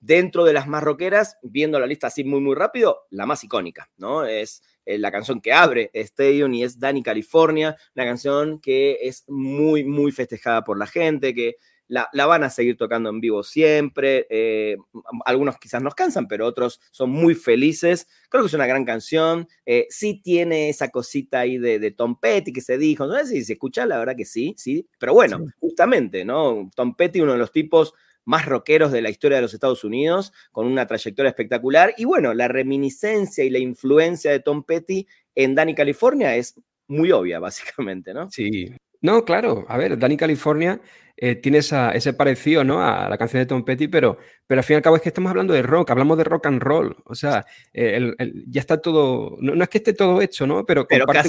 Dentro 0.00 0.44
de 0.44 0.52
las 0.52 0.68
más 0.68 0.84
rockeras, 0.84 1.38
viendo 1.42 1.80
la 1.80 1.86
lista 1.86 2.06
así 2.06 2.22
muy, 2.22 2.40
muy 2.40 2.54
rápido, 2.54 3.06
la 3.10 3.26
más 3.26 3.42
icónica, 3.42 3.90
¿no? 3.96 4.24
Es 4.24 4.62
eh, 4.86 4.96
la 4.96 5.10
canción 5.10 5.40
que 5.40 5.52
abre 5.52 5.90
Stadium 5.92 6.54
y 6.54 6.62
es 6.62 6.78
Danny 6.78 7.02
California, 7.02 7.76
una 7.96 8.04
canción 8.04 8.60
que 8.60 8.98
es 9.02 9.24
muy, 9.26 9.82
muy 9.82 10.12
festejada 10.12 10.62
por 10.62 10.78
la 10.78 10.86
gente, 10.86 11.34
que 11.34 11.56
la, 11.88 12.26
van 12.26 12.44
a 12.44 12.50
seguir 12.50 12.76
tocando 12.76 13.10
en 13.10 13.20
vivo 13.20 13.42
siempre. 13.42 14.26
Eh, 14.30 14.76
algunos 15.24 15.58
quizás 15.58 15.82
nos 15.82 15.94
cansan, 15.94 16.28
pero 16.28 16.46
otros 16.46 16.80
son 16.90 17.10
muy 17.10 17.34
felices. 17.34 18.06
Creo 18.28 18.42
que 18.42 18.48
es 18.48 18.54
una 18.54 18.66
gran 18.66 18.84
canción. 18.84 19.48
Eh, 19.66 19.86
sí 19.90 20.20
tiene 20.22 20.68
esa 20.68 20.90
cosita 20.90 21.40
ahí 21.40 21.58
de, 21.58 21.90
Tom 21.90 22.18
Petty 22.20 22.52
que 22.52 22.60
se 22.60 22.78
dijo. 22.78 23.06
No 23.06 23.16
sé 23.18 23.26
si 23.26 23.44
se 23.44 23.54
escucha, 23.54 23.86
la 23.86 23.98
verdad 23.98 24.16
que 24.16 24.24
sí, 24.24 24.54
sí. 24.56 24.86
Pero 24.98 25.14
bueno, 25.14 25.44
justamente, 25.58 26.24
¿no? 26.24 26.70
Tom 26.74 26.94
Petty, 26.94 27.20
uno 27.20 27.32
de 27.32 27.38
los 27.38 27.52
tipos 27.52 27.94
más 28.24 28.44
rockeros 28.44 28.92
de 28.92 29.00
la 29.00 29.08
historia 29.08 29.38
de 29.38 29.42
los 29.42 29.54
Estados 29.54 29.84
Unidos, 29.84 30.34
con 30.52 30.66
una 30.66 30.86
trayectoria 30.86 31.30
espectacular. 31.30 31.94
Y 31.96 32.04
bueno, 32.04 32.34
la 32.34 32.46
reminiscencia 32.46 33.42
y 33.42 33.48
la 33.48 33.58
influencia 33.58 34.30
de 34.30 34.40
Tom 34.40 34.64
Petty 34.64 35.06
en 35.34 35.54
Danny 35.54 35.74
California 35.74 36.36
es 36.36 36.54
muy 36.88 37.10
obvia, 37.10 37.38
básicamente, 37.40 38.12
¿no? 38.12 38.30
Sí. 38.30 38.74
No, 39.00 39.24
claro. 39.24 39.64
A 39.68 39.76
ver, 39.76 39.98
Danny 39.98 40.16
California 40.16 40.80
eh, 41.20 41.34
tiene 41.34 41.58
ese 41.58 42.12
parecido 42.12 42.62
¿no? 42.62 42.80
a 42.80 43.08
la 43.08 43.18
canción 43.18 43.42
de 43.42 43.46
Tom 43.46 43.64
Petty, 43.64 43.88
pero, 43.88 44.18
pero 44.46 44.60
al 44.60 44.64
fin 44.64 44.74
y 44.74 44.76
al 44.76 44.82
cabo 44.82 44.94
es 44.94 45.02
que 45.02 45.08
estamos 45.08 45.30
hablando 45.30 45.52
de 45.52 45.62
rock, 45.62 45.90
hablamos 45.90 46.16
de 46.16 46.22
rock 46.24 46.46
and 46.46 46.62
roll. 46.62 46.96
O 47.04 47.14
sea, 47.16 47.44
eh, 47.72 48.12
ya 48.46 48.60
está 48.60 48.80
todo, 48.80 49.36
no, 49.40 49.60
es 49.60 49.68
que 49.68 49.78
esté 49.78 49.94
todo 49.94 50.22
hecho, 50.22 50.46
¿no? 50.46 50.64
Pero, 50.64 50.86
comparte 50.86 51.28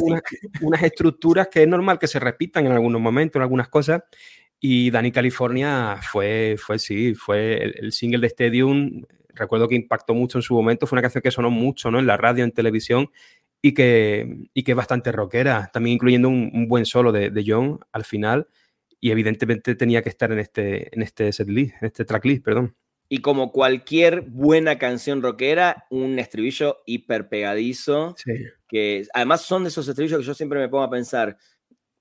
unas, 0.61 0.83
estructuras 0.83 1.47
que 1.47 1.63
es 1.63 1.67
normal 1.67 1.97
que 1.97 2.07
se 2.07 2.19
repitan 2.19 2.67
en 2.67 2.71
algunos 2.73 3.01
momentos, 3.01 3.37
en 3.39 3.41
algunas 3.43 3.67
cosas. 3.69 4.03
Y 4.59 4.91
Danny 4.91 5.11
California 5.11 5.97
fue, 6.01 6.55
fue 6.59 6.77
sí, 6.77 7.15
fue 7.15 7.63
el, 7.63 7.91
single 7.91 8.19
de 8.19 8.27
Stadium. 8.27 9.03
Recuerdo 9.29 9.67
que 9.67 9.75
impactó 9.75 10.13
mucho 10.13 10.37
en 10.37 10.41
su 10.43 10.53
momento. 10.53 10.85
Fue 10.85 10.97
una 10.97 11.01
canción 11.01 11.21
que 11.21 11.31
sonó 11.31 11.49
mucho 11.49 11.89
¿no? 11.89 11.97
en 11.97 12.05
la 12.05 12.17
radio, 12.17 12.43
en 12.43 12.51
televisión 12.51 13.09
y 13.61 13.73
que, 13.73 14.49
y 14.53 14.63
que 14.63 14.71
es 14.71 14.77
bastante 14.77 15.11
rockera, 15.11 15.69
también 15.73 15.95
incluyendo 15.95 16.29
un, 16.29 16.67
buen 16.67 16.85
solo 16.85 17.11
de, 17.11 17.29
de 17.29 17.43
John 17.45 17.79
al 17.91 18.05
final 18.05 18.47
y 19.01 19.11
evidentemente 19.11 19.75
tenía 19.75 20.01
que 20.01 20.09
estar 20.09 20.31
en 20.31 20.39
este, 20.39 20.93
en 20.93 21.01
este 21.01 21.31
setlist, 21.31 21.75
en 21.81 21.87
este 21.87 22.05
tracklist, 22.05 22.43
perdón. 22.43 22.75
Y 23.07 23.19
como 23.19 23.51
cualquier 23.51 24.21
buena 24.21 24.77
canción 24.77 25.23
rockera, 25.23 25.85
un 25.89 26.19
estribillo 26.19 26.83
hiper 26.85 27.27
pegadizo. 27.27 28.15
Que 28.67 29.07
además 29.13 29.41
son 29.41 29.63
de 29.63 29.69
esos 29.69 29.87
estribillos 29.87 30.19
que 30.19 30.25
yo 30.25 30.35
siempre 30.35 30.59
me 30.59 30.69
pongo 30.69 30.83
a 30.83 30.91
pensar 30.91 31.35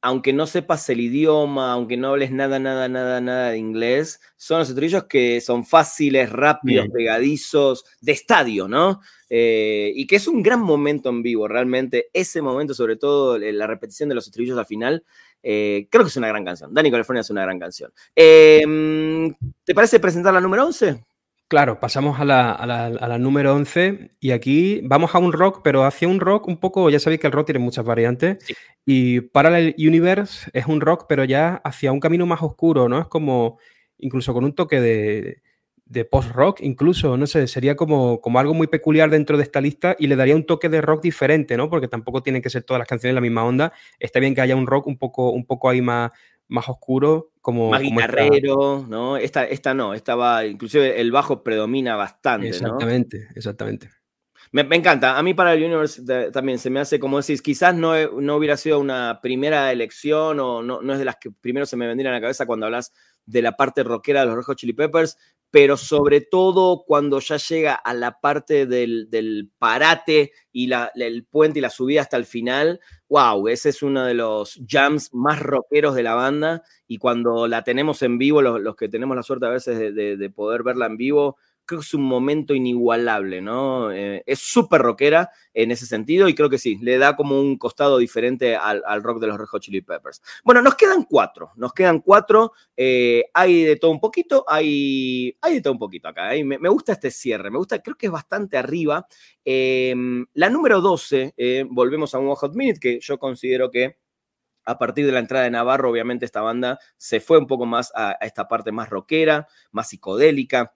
aunque 0.01 0.33
no 0.33 0.47
sepas 0.47 0.89
el 0.91 1.01
idioma, 1.01 1.73
aunque 1.73 1.97
no 1.97 2.09
hables 2.09 2.31
nada, 2.31 2.59
nada, 2.59 2.89
nada, 2.89 3.21
nada 3.21 3.51
de 3.51 3.59
inglés, 3.59 4.21
son 4.37 4.61
los 4.61 4.69
estribillos 4.69 5.05
que 5.05 5.41
son 5.41 5.65
fáciles, 5.67 6.31
rápidos, 6.31 6.87
pegadizos, 6.93 7.85
de 8.01 8.13
estadio, 8.13 8.69
¿no? 8.69 9.01
Eh, 9.29 9.93
y 9.95 10.07
que 10.07 10.17
es 10.17 10.29
un 10.29 10.43
gran 10.43 10.61
momento 10.61 11.09
en 11.09 11.23
vivo, 11.23 11.49
realmente. 11.49 12.09
Ese 12.13 12.41
momento, 12.41 12.75
sobre 12.75 12.97
todo 12.97 13.39
la 13.39 13.67
repetición 13.67 14.09
de 14.09 14.15
los 14.15 14.27
estribillos 14.27 14.59
al 14.59 14.67
final, 14.67 15.05
eh, 15.43 15.89
creo 15.91 16.05
que 16.05 16.09
es 16.09 16.17
una 16.17 16.29
gran 16.29 16.45
canción. 16.45 16.73
Danny 16.73 16.91
California 16.91 17.21
es 17.21 17.31
una 17.31 17.43
gran 17.43 17.59
canción. 17.59 17.93
Em, 18.15 19.35
¿Te 19.65 19.75
parece 19.75 20.01
presentar 20.01 20.33
la 20.33 20.41
número 20.41 20.67
11? 20.67 21.05
Claro, 21.49 21.81
pasamos 21.81 22.21
a 22.21 22.27
la, 22.27 23.19
número 23.19 23.55
11 23.55 24.11
y 24.21 24.33
aquí 24.33 24.83
vamos 24.85 25.15
a 25.15 25.19
un 25.19 25.33
rock, 25.33 25.63
pero 25.65 25.85
hacia 25.85 26.07
un 26.07 26.21
rock 26.21 26.47
un 26.47 26.59
poco, 26.59 26.91
ya 26.91 27.01
sabéis 27.01 27.23
que 27.23 27.27
el 27.27 27.33
rock 27.33 27.47
tiene 27.47 27.59
muchas 27.59 27.87
variantes 27.87 28.37
y 28.85 29.23
Parallel 29.23 29.75
Universe 29.79 30.51
es 30.53 30.67
un 30.67 30.83
rock, 30.83 31.07
pero 31.09 31.25
ya 31.25 31.55
hacia 31.65 31.91
un 31.91 32.01
camino 32.01 32.27
más 32.27 32.43
oscuro, 32.43 32.91
¿no? 32.91 33.01
Es 33.01 33.07
como 33.07 33.59
incluso 33.97 34.35
con 34.35 34.45
un 34.45 34.55
toque 34.55 34.79
de, 34.79 36.05
post-rock, 36.11 36.61
incluso, 36.61 37.17
no 37.17 37.27
sé, 37.27 37.47
sería 37.47 37.77
como, 37.77 38.21
como 38.21 38.39
algo 38.39 38.53
muy 38.53 38.67
peculiar 38.67 39.09
dentro 39.09 39.39
de 39.39 39.45
esta 39.45 39.63
lista 39.63 39.97
y 39.99 40.07
le 40.07 40.17
daría 40.17 40.37
un 40.37 40.45
toque 40.45 40.69
de 40.69 40.83
rock 40.83 41.03
diferente, 41.03 41.57
¿no? 41.57 41.71
Porque 41.71 41.89
tampoco 41.89 42.23
tienen 42.23 42.43
que 42.43 42.51
ser 42.51 42.65
todas 42.65 42.79
las 42.79 42.89
canciones 42.89 43.15
la 43.15 43.23
misma 43.23 43.45
onda. 43.45 43.73
Está 43.99 44.21
bien 44.21 44.35
que 44.35 44.43
haya 44.43 44.55
un 44.55 44.67
rock 44.67 44.87
un 44.87 44.99
poco, 44.99 45.31
un 45.31 45.47
poco 45.47 45.71
ahí 45.71 45.81
más, 45.81 46.11
más 46.47 46.69
oscuro, 46.69 47.31
como... 47.49 47.71
Más 47.71 47.81
guitarrero, 47.81 48.85
¿no? 48.87 49.17
Esta, 49.17 49.45
esta 49.45 49.73
no, 49.73 49.95
esta 49.95 50.15
va, 50.15 50.45
inclusive 50.45 51.01
el 51.01 51.11
bajo 51.11 51.43
predomina 51.43 51.97
bastante, 51.97 52.49
Exactamente, 52.49 53.27
exactamente. 53.35 53.89
Me, 54.53 54.61
encanta. 54.77 55.17
A 55.17 55.23
mí 55.23 55.33
para 55.33 55.55
el 55.55 55.65
Universe 55.65 56.31
también 56.31 56.59
se 56.59 56.69
me 56.69 56.79
hace 56.79 57.01
como 57.01 57.19
decís, 57.19 57.41
quizás 57.41 57.75
no, 57.75 57.95
no 58.21 58.37
hubiera 58.37 58.59
sido 58.59 58.79
una 58.79 59.21
primera 59.23 59.73
elección 59.73 60.39
o 60.41 60.63
no, 60.63 60.83
no 60.83 60.93
es 60.93 60.99
de 60.99 61.07
las 61.07 61.17
que 61.17 61.31
primero 61.31 61.65
se 61.65 61.79
me 61.79 61.87
vendrían 61.87 62.13
a 62.13 62.17
la 62.17 62.21
cabeza 62.21 62.45
cuando 62.45 62.67
hablas 62.67 62.93
de 63.25 63.41
la 63.41 63.53
parte 63.53 63.83
rockera 63.83 64.27
de 64.27 64.35
los 64.35 64.45
Hot 64.45 64.59
Chili 64.59 64.75
Peppers, 64.75 65.17
pero 65.51 65.77
sobre 65.77 66.21
todo 66.21 66.85
cuando 66.87 67.21
ya 67.21 67.37
llega 67.39 67.75
a 67.75 67.95
la 67.95 68.21
parte 68.21 68.67
del, 68.67 69.51
parate 69.59 70.33
y 70.53 70.67
la, 70.67 70.93
el 70.95 71.25
puente 71.25 71.59
y 71.59 71.63
la 71.63 71.71
subida 71.71 72.03
hasta 72.03 72.17
el 72.17 72.27
final, 72.27 72.81
wow, 73.09 73.49
ese 73.49 73.71
es 73.71 73.83
uno 73.83 74.05
de 74.05 74.15
los 74.15 74.61
jams 74.69 75.13
más 75.15 75.41
rockeros 75.41 75.95
de 75.95 76.03
la 76.03 76.15
banda 76.15 76.63
y 76.87 76.99
cuando 76.99 77.47
la 77.47 77.65
tenemos 77.65 78.03
en 78.03 78.19
vivo, 78.19 78.43
los, 78.43 78.77
que 78.77 78.89
tenemos 78.89 79.17
la 79.17 79.23
suerte 79.23 79.47
a 79.47 79.51
veces 79.51 79.95
de 79.95 80.31
poder 80.31 80.63
verla 80.63 80.87
en 80.87 80.97
vivo, 80.97 81.37
creo 81.69 81.81
que 81.81 81.87
es 81.87 81.95
un 81.95 82.03
momento 82.03 82.55
inigualable, 82.55 83.43
¿no? 83.43 83.93
Eh, 83.93 84.23
es 84.27 84.39
súper 84.39 84.81
rockera 84.81 85.31
en 85.53 85.71
ese 85.71 85.85
sentido 85.85 86.27
y 86.27 86.35
creo 86.35 86.49
que 86.49 86.57
sí, 86.57 86.79
le 86.81 86.97
da 86.97 87.15
como 87.15 87.39
un 87.39 87.59
costado 87.59 87.99
diferente 87.99 88.57
al, 88.57 89.03
rock 89.03 89.21
de 89.21 89.27
los 89.27 89.37
Red 89.37 89.47
Hot 89.47 89.63
Chili 89.63 89.83
Peppers. 89.83 90.23
Bueno, 90.43 90.63
nos 90.63 90.77
quedan 90.77 91.05
cuatro, 91.05 91.53
nos 91.57 91.75
quedan 91.75 92.01
cuatro, 92.01 92.53
eh, 92.75 93.27
hay 93.35 93.65
de 93.65 93.77
todo 93.77 93.91
un 93.91 94.01
poquito, 94.01 94.47
hay, 94.49 95.37
hay 95.43 95.55
de 95.55 95.61
todo 95.61 95.75
un 95.75 95.79
poquito 95.79 96.09
acá, 96.09 96.35
¿eh? 96.35 96.43
me, 96.43 96.57
gusta 96.71 96.93
este 96.93 97.11
cierre, 97.11 97.51
me 97.51 97.59
gusta, 97.59 97.83
creo 97.83 97.97
que 97.97 98.07
es 98.07 98.13
bastante 98.13 98.57
arriba. 98.57 99.07
Em, 99.45 100.25
la 100.33 100.49
número 100.49 100.81
12, 100.81 101.35
volvemos 101.71 102.15
a 102.15 102.19
un 102.19 102.35
Hot 102.35 102.55
Minute, 102.55 102.81
que 102.81 102.99
yo 103.01 103.19
considero 103.19 103.71
que 103.71 103.99
a 104.65 104.79
partir 104.79 105.05
de 105.05 105.13
la 105.13 105.19
entrada 105.19 105.45
de 105.45 105.51
Navarro, 105.51 105.91
obviamente 105.91 106.25
esta 106.25 106.41
banda 106.41 106.79
se 106.97 107.21
fue 107.21 107.37
un 107.39 107.47
poco 107.47 107.67
más 107.67 107.93
a, 107.95 108.11
a 108.21 108.27
esta 108.27 108.49
parte 108.49 108.73
más 108.73 108.89
rockera, 108.89 109.49
más 109.71 109.91
psicodélica 109.91 110.75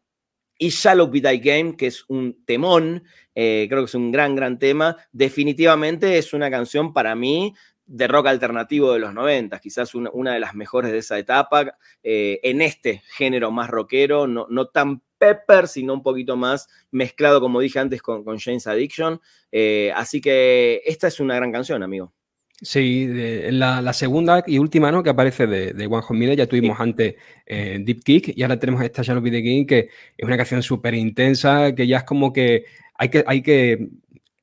y 0.62 0.68
Shallow 0.68 1.10
Be 1.10 1.20
Thy 1.20 1.38
Game, 1.38 1.76
que 1.76 1.88
es 1.88 2.04
un 2.06 2.44
temón, 2.44 3.02
eh, 3.34 3.66
creo 3.68 3.82
que 3.82 3.86
es 3.86 3.94
un 3.96 4.12
gran, 4.12 4.36
gran 4.36 4.60
tema. 4.60 4.96
Definitivamente 5.10 6.18
es 6.18 6.32
una 6.34 6.52
canción 6.52 6.92
para 6.92 7.16
mí 7.16 7.52
de 7.84 8.06
rock 8.06 8.28
alternativo 8.28 8.92
de 8.92 9.00
los 9.00 9.12
90, 9.12 9.58
quizás 9.58 9.92
una, 9.96 10.34
de 10.34 10.38
las 10.38 10.54
mejores 10.54 10.92
de 10.92 10.98
esa 10.98 11.18
etapa, 11.18 11.76
eh, 12.04 12.38
en 12.44 12.62
este 12.62 13.02
género 13.08 13.50
más 13.50 13.70
rockero, 13.70 14.28
no, 14.28 14.46
no, 14.50 14.68
tan 14.68 15.02
pepper, 15.18 15.66
sino 15.66 15.94
un 15.94 16.02
poquito 16.04 16.36
más 16.36 16.68
mezclado, 16.92 17.40
como 17.40 17.58
dije 17.58 17.80
antes, 17.80 18.00
con, 18.00 18.22
con 18.22 18.38
Addiction. 18.64 19.20
Eh, 19.50 19.92
así 19.96 20.20
que 20.20 20.80
esta 20.84 21.08
es 21.08 21.18
una 21.18 21.34
gran 21.34 21.50
canción, 21.50 21.82
amigo. 21.82 22.12
Sí, 22.60 23.08
la, 23.50 23.92
segunda 23.92 24.44
y 24.46 24.58
última 24.58 24.92
¿no? 24.92 25.02
que 25.02 25.10
aparece 25.10 25.48
de, 25.48 25.72
de 25.72 25.86
One 25.86 26.02
Hot 26.02 26.36
ya 26.36 26.46
tuvimos 26.46 26.78
antes 26.78 27.16
eh, 27.44 27.78
Deep 27.80 28.04
Kick 28.04 28.32
y 28.36 28.42
ahora 28.42 28.58
tenemos 28.58 28.82
esta 28.82 29.02
Shallow 29.02 29.22
Be 29.22 29.32
The 29.32 29.42
Game, 29.42 29.66
que 29.66 29.88
es 30.16 30.26
una 30.26 30.36
canción 30.36 30.62
súper 30.62 30.94
intensa, 30.94 31.74
que 31.74 31.86
ya 31.88 31.98
es 31.98 32.04
como 32.04 32.32
que 32.32 32.66
hay 32.94 33.08
que, 33.08 33.24
hay 33.26 33.42
que 33.42 33.88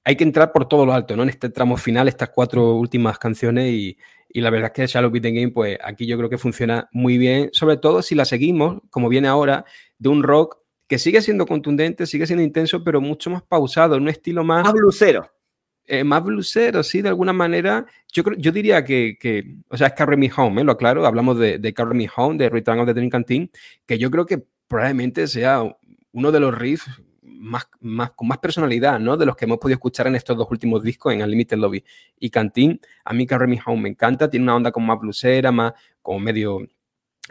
hay 0.04 0.15
que 0.15 0.24
entrar 0.24 0.52
por 0.52 0.67
todo 0.67 0.86
lo 0.86 0.93
alto, 0.93 1.15
¿no? 1.15 1.24
En 1.24 1.30
este 1.30 1.50
tramo 1.50 1.78
final, 1.78 2.08
estas 2.08 2.30
cuatro 2.30 2.76
últimas 2.76 3.19
canciones 3.19 3.72
y, 3.72 3.98
y 4.28 4.41
la 4.41 4.50
verdad 4.50 4.72
es 4.74 4.74
que 4.74 4.88
Shallow 4.88 5.12
Be 5.12 5.22
The 5.22 5.32
Game, 5.32 5.52
pues 5.52 5.78
aquí 5.84 6.06
yo 6.06 6.17
creo 6.17 6.30
que 6.30 6.38
funciona 6.38 6.89
muy 6.91 7.17
bien, 7.17 7.50
sobre 7.52 7.78
todo 7.78 8.02
si 8.02 8.15
la 8.15 8.26
seguimos, 8.26 8.82
como 8.89 9.10
viene 9.10 9.28
ahora, 9.28 9.65
de 9.98 10.10
un 10.10 10.24
rock 10.24 10.58
que 10.88 10.98
sigue 10.98 11.22
siendo 11.22 11.45
contundente, 11.45 12.08
sigue 12.08 12.26
siendo 12.26 12.43
intenso, 12.43 12.84
pero 12.84 13.02
mucho 13.02 13.30
más 13.30 13.43
pausado, 13.43 13.95
en 13.95 14.04
un 14.04 14.10
estilo 14.10 14.43
más... 14.43 14.63
Más 14.63 14.74
blusero. 14.74 15.30
Eh, 15.91 16.04
más 16.04 16.23
blusero, 16.23 16.84
sí, 16.84 17.02
de 17.02 17.10
alguna 17.10 17.34
manera. 17.34 17.84
Yo, 18.13 18.21
yo 18.38 18.52
diría 18.52 18.86
que, 18.86 19.17
que, 19.19 19.56
o 19.69 19.75
sea, 19.75 19.88
es 19.88 19.93
Carry 19.93 20.17
Me 20.17 20.32
Home, 20.38 20.62
¿eh? 20.62 20.63
lo 20.63 20.73
aclaro, 20.73 21.04
hablamos 21.04 21.39
de, 21.39 21.58
de 21.58 21.73
Carry 21.73 21.97
Me 21.97 22.08
Home, 22.15 22.38
de 22.38 22.47
Return 22.47 22.80
of 22.80 22.86
the 22.86 22.93
Dream 22.93 23.10
Canteen, 23.10 23.49
que 23.88 23.97
yo 23.97 24.12
creo 24.12 24.28
que 24.28 24.45
probablemente 24.67 25.25
sea 25.25 25.63
uno 26.12 26.32
de 26.32 26.39
los 26.39 26.56
riffs 26.56 26.86
más, 27.23 27.67
más, 27.80 28.12
con 28.12 28.28
más 28.28 28.38
personalidad, 28.38 28.99
¿no? 28.99 29.17
De 29.17 29.25
los 29.25 29.36
que 29.36 29.45
hemos 29.45 29.58
podido 29.58 29.78
escuchar 29.78 30.06
en 30.06 30.15
estos 30.15 30.38
dos 30.38 30.47
últimos 30.52 30.84
discos, 30.84 31.12
en 31.12 31.23
Unlimited 31.23 31.58
Lobby 31.58 31.84
y 32.19 32.30
Canteen. 32.30 32.80
A 33.04 33.12
mí 33.12 33.25
Carry 33.25 33.47
Me 33.47 33.60
Home 33.65 33.82
me 33.82 33.89
encanta, 33.89 34.30
tiene 34.30 34.43
una 34.43 34.58
onda 34.58 34.71
como 34.71 34.86
más 34.86 34.99
blusera, 34.99 35.52
más 35.52 35.73
como 36.04 36.19
medio 36.19 36.67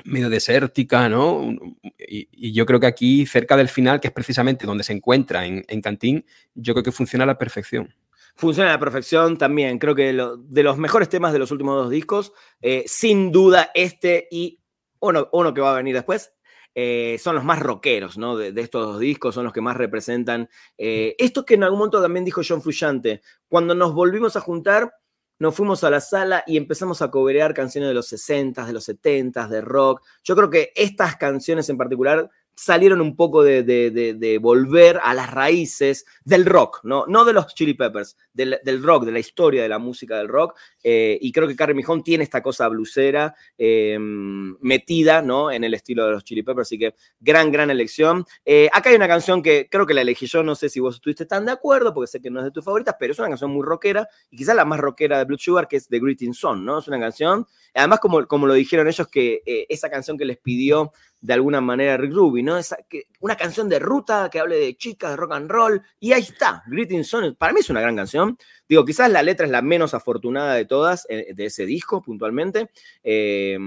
medio 0.05 0.31
desértica, 0.31 1.09
¿no? 1.09 1.55
Y, 1.97 2.53
yo 2.53 2.67
creo 2.67 2.81
que 2.81 2.87
aquí, 2.87 3.25
cerca 3.25 3.57
del 3.57 3.69
final, 3.69 4.01
que 4.01 4.09
es 4.09 4.13
precisamente 4.13 4.67
donde 4.67 4.83
se 4.83 4.95
encuentra 4.95 5.47
en, 5.47 5.65
en 5.69 5.81
Cantín, 5.81 6.25
yo 6.55 6.75
creo 6.75 6.83
que 6.83 6.93
funciona 6.93 7.23
a 7.23 7.27
la 7.29 7.39
perfección. 7.39 7.95
Funciona 8.39 8.71
a 8.71 8.75
la 8.75 8.79
perfección 8.79 9.37
también. 9.37 9.81
Creo 9.81 9.97
que 9.97 10.13
de 10.13 10.63
los 10.63 10.79
mejores 10.79 11.09
temas 11.09 11.33
de 11.33 11.41
los 11.41 11.51
últimos 11.51 11.75
dos 11.75 11.91
discos, 11.91 12.33
eh, 12.63 12.85
sin 12.87 13.33
duda 13.33 13.73
este 13.75 14.29
y 14.31 14.63
uno, 15.01 15.29
uno 15.33 15.53
que 15.53 15.61
va 15.61 15.73
a 15.73 15.77
venir 15.77 15.97
después, 15.97 16.33
eh, 16.73 17.19
son 17.21 17.35
los 17.35 17.43
más 17.43 17.59
rockeros, 17.59 18.17
¿no? 18.17 18.37
De, 18.37 18.53
estos 18.61 18.87
dos 18.87 19.01
discos, 19.01 19.35
son 19.35 19.43
los 19.43 19.53
que 19.53 19.61
más 19.61 19.77
representan 19.77 20.49
eh, 20.77 21.17
esto 21.19 21.45
que 21.45 21.55
en 21.55 21.65
algún 21.65 21.81
momento 21.81 22.01
también 22.01 22.25
dijo 22.25 22.41
John 22.49 22.63
Frusciante. 22.63 23.23
Cuando 23.49 23.75
nos 23.75 23.93
volvimos 23.93 24.37
a 24.37 24.41
juntar, 24.41 24.95
nos 25.41 25.57
fuimos 25.57 25.83
a 25.83 25.91
la 25.91 26.01
sala 26.01 26.45
y 26.47 26.57
empezamos 26.57 27.03
a 27.03 27.11
coberear 27.11 27.55
canciones 27.55 27.89
de 27.89 27.95
los 27.95 28.07
60, 28.07 28.65
de 28.65 28.73
los 28.73 28.85
70, 28.85 29.49
de 29.49 29.61
rock. 29.63 30.01
Yo 30.23 30.37
creo 30.37 30.49
que 30.49 30.73
estas 30.77 31.17
canciones 31.17 31.69
en 31.71 31.77
particular 31.77 32.31
salieron 32.59 33.01
un 33.01 33.15
poco 33.15 33.45
de, 33.45 34.39
volver 34.43 34.99
a 35.03 35.15
las 35.15 35.31
raíces 35.31 36.05
del 36.25 36.45
rock, 36.45 36.81
no, 36.83 37.07
no 37.07 37.25
de 37.25 37.33
los 37.33 37.55
Chili 37.55 37.75
Peppers, 37.75 38.17
del, 38.33 38.83
rock, 38.83 39.05
de 39.05 39.13
la 39.13 39.21
historia 39.21 39.63
de 39.63 39.69
la 39.69 39.79
música 39.79 40.19
del 40.19 40.29
rock. 40.29 40.59
Eh, 40.83 41.17
y 41.21 41.31
creo 41.31 41.47
que 41.47 41.55
Carrie 41.55 41.75
Mijón 41.75 42.03
tiene 42.03 42.25
esta 42.25 42.43
cosa 42.43 42.67
blusera 42.69 43.35
em, 43.57 44.57
metida 44.61 45.23
¿no? 45.23 45.53
en 45.53 45.63
el 45.63 45.75
estilo 45.75 46.05
de 46.07 46.13
los 46.13 46.25
Chili 46.25 46.43
Peppers, 46.43 46.67
así 46.67 46.79
que 46.79 46.95
gran, 47.21 47.53
gran 47.53 47.71
elección. 47.71 48.25
Eh, 48.45 48.69
acá 48.73 48.91
hay 48.91 48.97
una 48.97 49.09
canción 49.09 49.41
que 49.41 49.69
creo 49.71 49.87
que 49.87 49.95
la 49.95 50.01
elegí 50.01 50.27
yo, 50.27 50.43
no 50.43 50.57
sé 50.57 50.69
si 50.69 50.81
vos 50.81 50.97
estuviste 50.97 51.27
tan 51.27 51.47
de 51.47 51.53
acuerdo, 51.53 51.95
porque 51.95 52.09
sé 52.09 52.21
que 52.21 52.31
no 52.31 52.41
es 52.41 52.45
de 52.45 52.51
tus 52.51 52.65
favoritas, 52.65 52.97
pero 52.99 53.13
es 53.13 53.19
una 53.21 53.29
canción 53.29 53.53
muy 53.53 53.65
rockera 53.65 54.09
y 54.31 54.37
quizás 54.37 54.57
la 54.57 54.65
más 54.65 54.81
rockera 54.81 55.19
de 55.19 55.25
Blue 55.27 55.39
Sugar, 55.39 55.69
que 55.69 55.77
es 55.77 55.87
The 55.87 56.01
Greeting 56.01 56.35
Song, 56.35 56.65
¿no? 56.65 56.81
Es 56.81 56.89
una 56.89 56.99
canción, 56.99 57.47
además 57.73 58.01
como, 58.01 58.27
como 58.27 58.49
lo 58.49 58.55
dijeron 58.55 58.89
ellos, 58.89 59.07
que 59.07 59.43
eh, 59.47 59.67
esa 59.69 59.89
canción 59.89 60.19
que 60.19 60.25
les 60.25 60.39
pidió 60.39 60.93
de 61.21 61.35
alguna 61.35 61.61
manera 61.61 61.97
Rick 61.97 62.13
Rubin, 62.13 62.47
¿no? 62.47 62.59
Esa, 62.59 62.79
una 63.21 63.37
canción 63.37 63.69
de 63.69 63.79
ruta 63.79 64.29
que 64.31 64.41
hable 64.41 64.57
de 64.57 64.77
chicas, 64.77 65.11
de 65.11 65.17
rock 65.17 65.33
and 65.33 65.51
roll, 65.51 65.83
y 65.99 66.13
ahí 66.13 66.23
está, 66.23 66.63
Greeting 66.67 67.05
Song, 67.05 67.35
para 67.37 67.53
mí 67.53 67.61
es 67.61 67.71
una 67.71 67.81
gran 67.81 67.97
canción. 67.97 68.37
Digo, 68.69 68.85
quizás 68.85 69.11
la 69.11 69.23
letra 69.23 69.47
es 69.47 69.53
la 69.53 69.63
menos 69.63 69.95
afortunada 69.95 70.55
de 70.55 70.67
todas, 70.67 71.07
eh, 71.09 71.33
de 71.35 71.47
ese 71.47 71.65
disco 71.65 72.03
puntualmente, 72.03 72.71
eh, 73.03 73.59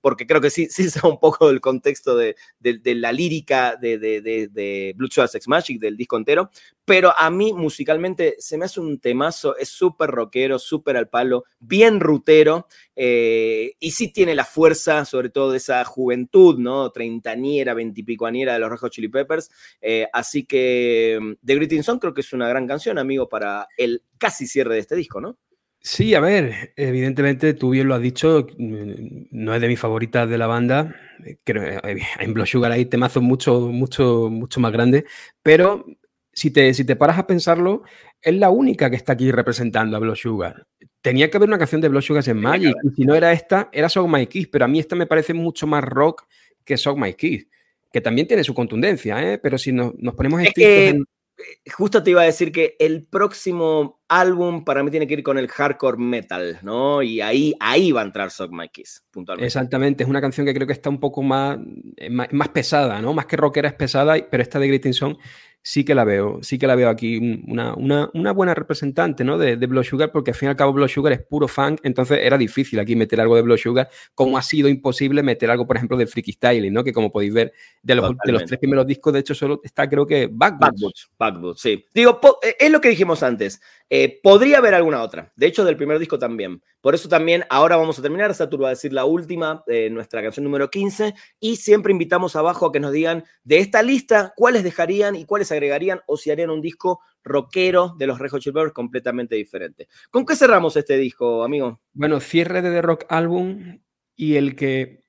porque 0.00 0.26
creo 0.26 0.42
que 0.42 0.50
sí, 0.50 0.68
sí 0.70 0.82
es 0.84 1.02
un 1.02 1.18
poco 1.18 1.48
del 1.48 1.60
contexto 1.60 2.16
de, 2.16 2.36
la 2.60 3.12
lírica 3.12 3.76
de, 3.76 3.98
de, 3.98 4.92
Blue 4.96 5.08
Sex 5.10 5.48
Magic, 5.48 5.80
del 5.80 5.96
disco 5.96 6.18
entero, 6.18 6.50
pero 6.84 7.14
a 7.16 7.30
mí 7.30 7.52
musicalmente 7.52 8.36
se 8.38 8.58
me 8.58 8.66
hace 8.66 8.80
un 8.80 8.98
temazo, 8.98 9.56
es 9.56 9.70
súper 9.70 10.10
rockero, 10.10 10.58
súper 10.58 10.96
al 10.96 11.08
palo, 11.08 11.44
bien 11.58 12.00
rutero, 12.00 12.66
eh, 12.94 13.72
y 13.80 13.92
sí 13.92 14.12
tiene 14.12 14.34
la 14.34 14.44
fuerza, 14.44 15.06
sobre 15.06 15.30
todo 15.30 15.52
de 15.52 15.58
esa 15.58 15.82
juventud, 15.84 16.58
¿no? 16.58 16.90
Treintañera, 16.90 17.72
veintipicoaniera 17.72 18.52
de 18.52 18.58
los 18.58 18.68
Rojos 18.68 18.90
Chili 18.90 19.08
Peppers. 19.08 19.50
Así 20.12 20.44
que 20.44 21.18
mm, 21.20 21.32
The 21.44 21.54
Greeting 21.54 21.82
Song 21.82 21.98
creo 21.98 22.12
que 22.12 22.20
es 22.20 22.32
una 22.32 22.48
gran 22.48 22.66
canción, 22.66 22.98
amigo, 22.98 23.28
para 23.28 23.68
el 23.78 24.02
casi 24.22 24.46
cierre 24.46 24.74
de 24.74 24.80
este 24.80 24.94
disco, 24.94 25.20
¿no? 25.20 25.36
Sí, 25.80 26.14
a 26.14 26.20
ver, 26.20 26.72
evidentemente 26.76 27.54
tú 27.54 27.70
bien 27.70 27.88
lo 27.88 27.96
has 27.96 28.00
dicho, 28.00 28.46
no 28.56 29.52
es 29.52 29.60
de 29.60 29.66
mis 29.66 29.80
favoritas 29.80 30.30
de 30.30 30.38
la 30.38 30.46
banda. 30.46 30.94
Creo, 31.42 31.64
eh, 31.64 32.00
en 32.20 32.32
Blood 32.32 32.46
Sugar 32.46 32.70
hay 32.70 32.86
temazos 32.86 33.20
mucho, 33.20 33.62
mucho, 33.62 34.28
mucho 34.30 34.60
más 34.60 34.70
grandes, 34.70 35.04
pero 35.42 35.84
si 36.32 36.52
te, 36.52 36.72
si 36.72 36.84
te 36.84 36.94
paras 36.94 37.18
a 37.18 37.26
pensarlo, 37.26 37.82
es 38.20 38.34
la 38.36 38.50
única 38.50 38.90
que 38.90 38.96
está 38.96 39.14
aquí 39.14 39.32
representando 39.32 39.96
a 39.96 40.00
Blood 40.00 40.14
Sugar. 40.14 40.68
Tenía 41.00 41.28
que 41.28 41.36
haber 41.36 41.48
una 41.48 41.58
canción 41.58 41.80
de 41.80 41.88
Blood 41.88 42.02
Sugar 42.02 42.28
en 42.28 42.38
Magic, 42.38 42.76
y 42.84 42.94
si 42.94 43.04
no 43.04 43.16
era 43.16 43.32
esta, 43.32 43.68
era 43.72 43.88
Song 43.88 44.08
My 44.08 44.28
Kiss, 44.28 44.46
pero 44.46 44.64
a 44.64 44.68
mí 44.68 44.78
esta 44.78 44.94
me 44.94 45.06
parece 45.06 45.34
mucho 45.34 45.66
más 45.66 45.82
rock 45.82 46.28
que 46.64 46.76
Song 46.76 47.00
My 47.00 47.14
Kiss, 47.14 47.48
que 47.92 48.00
también 48.00 48.28
tiene 48.28 48.44
su 48.44 48.54
contundencia, 48.54 49.20
¿eh? 49.20 49.38
pero 49.38 49.58
si 49.58 49.72
nos 49.72 49.92
ponemos 50.14 50.42
en 50.42 51.04
justo 51.74 52.02
te 52.02 52.10
iba 52.10 52.22
a 52.22 52.26
decir 52.26 52.52
que 52.52 52.76
el 52.78 53.04
próximo 53.04 54.00
álbum 54.08 54.64
para 54.64 54.82
mí 54.82 54.90
tiene 54.90 55.06
que 55.06 55.14
ir 55.14 55.22
con 55.22 55.38
el 55.38 55.48
hardcore 55.48 55.96
metal, 55.96 56.58
¿no? 56.62 57.02
Y 57.02 57.20
ahí, 57.20 57.54
ahí 57.60 57.92
va 57.92 58.02
a 58.02 58.04
entrar 58.04 58.30
Sock 58.30 58.52
My 58.52 58.68
Kiss, 58.68 59.04
puntualmente. 59.10 59.46
Exactamente, 59.46 60.04
es 60.04 60.10
una 60.10 60.20
canción 60.20 60.46
que 60.46 60.54
creo 60.54 60.66
que 60.66 60.72
está 60.72 60.90
un 60.90 61.00
poco 61.00 61.22
más, 61.22 61.58
eh, 61.96 62.10
más, 62.10 62.48
pesada, 62.48 63.00
¿no? 63.00 63.14
Más 63.14 63.26
que 63.26 63.36
rockera 63.36 63.68
es 63.68 63.74
pesada, 63.74 64.16
pero 64.30 64.42
esta 64.42 64.58
de 64.58 64.68
Greeting 64.68 64.94
Song 64.94 65.16
sí 65.62 65.84
que 65.84 65.94
la 65.94 66.04
veo, 66.04 66.40
sí 66.42 66.58
que 66.58 66.66
la 66.66 66.74
veo 66.74 66.88
aquí 66.88 67.40
una, 67.46 67.74
una, 67.74 68.32
buena 68.32 68.54
representante 68.54 69.22
¿no? 69.24 69.38
de, 69.38 69.56
de 69.56 69.66
Blood 69.66 69.84
Sugar, 69.84 70.10
porque 70.10 70.32
al 70.32 70.36
fin 70.36 70.48
y 70.48 70.50
al 70.50 70.56
cabo 70.56 70.72
Blood 70.72 70.88
Sugar 70.88 71.12
es 71.12 71.20
puro 71.22 71.46
funk, 71.46 71.80
entonces 71.84 72.18
era 72.22 72.36
difícil 72.36 72.80
aquí 72.80 72.96
meter 72.96 73.20
algo 73.20 73.36
de 73.36 73.42
Blood 73.42 73.58
Sugar, 73.58 73.88
como 74.14 74.36
ha 74.36 74.42
sido 74.42 74.68
imposible 74.68 75.22
meter 75.22 75.50
algo, 75.50 75.66
por 75.66 75.76
ejemplo, 75.76 75.96
de 75.96 76.06
Freaky 76.06 76.32
Styling, 76.32 76.72
¿no? 76.72 76.82
que 76.82 76.92
como 76.92 77.10
podéis 77.10 77.32
ver, 77.32 77.52
de 77.82 77.94
los, 77.94 78.12
de 78.24 78.32
los 78.32 78.44
tres 78.44 78.58
primeros 78.58 78.86
discos, 78.86 79.12
de 79.12 79.20
hecho, 79.20 79.34
solo 79.34 79.60
está 79.62 79.88
creo 79.88 80.06
que 80.06 80.28
Backboots. 80.30 81.10
Backboots, 81.18 81.60
sí. 81.60 81.86
Digo, 81.94 82.18
eh, 82.42 82.56
es 82.58 82.70
lo 82.70 82.80
que 82.80 82.88
dijimos 82.88 83.22
antes, 83.22 83.60
eh, 83.94 84.20
podría 84.22 84.56
haber 84.56 84.72
alguna 84.72 85.02
otra, 85.02 85.34
de 85.36 85.46
hecho, 85.46 85.66
del 85.66 85.76
primer 85.76 85.98
disco 85.98 86.18
también. 86.18 86.62
Por 86.80 86.94
eso 86.94 87.10
también 87.10 87.44
ahora 87.50 87.76
vamos 87.76 87.98
a 87.98 88.02
terminar, 88.02 88.34
Satur 88.34 88.62
va 88.62 88.68
a 88.68 88.70
decir 88.70 88.90
la 88.90 89.04
última, 89.04 89.62
de 89.66 89.90
nuestra 89.90 90.22
canción 90.22 90.44
número 90.44 90.70
15, 90.70 91.12
y 91.38 91.56
siempre 91.56 91.92
invitamos 91.92 92.34
abajo 92.34 92.64
a 92.64 92.72
que 92.72 92.80
nos 92.80 92.90
digan 92.90 93.24
de 93.44 93.58
esta 93.58 93.82
lista 93.82 94.32
cuáles 94.34 94.64
dejarían 94.64 95.14
y 95.14 95.26
cuáles 95.26 95.52
agregarían 95.52 96.00
o 96.06 96.16
si 96.16 96.30
harían 96.30 96.48
un 96.48 96.62
disco 96.62 97.00
rockero 97.22 97.94
de 97.98 98.06
los 98.06 98.18
Red 98.18 98.30
Hot 98.30 98.40
Chili 98.40 98.54
Peppers 98.54 98.72
completamente 98.72 99.36
diferente. 99.36 99.88
¿Con 100.10 100.24
qué 100.24 100.36
cerramos 100.36 100.74
este 100.74 100.96
disco, 100.96 101.44
amigo? 101.44 101.82
Bueno, 101.92 102.18
cierre 102.20 102.62
de 102.62 102.70
The 102.70 102.80
Rock 102.80 103.04
Album 103.10 103.82
y 104.16 104.36
el 104.36 104.56
que 104.56 105.04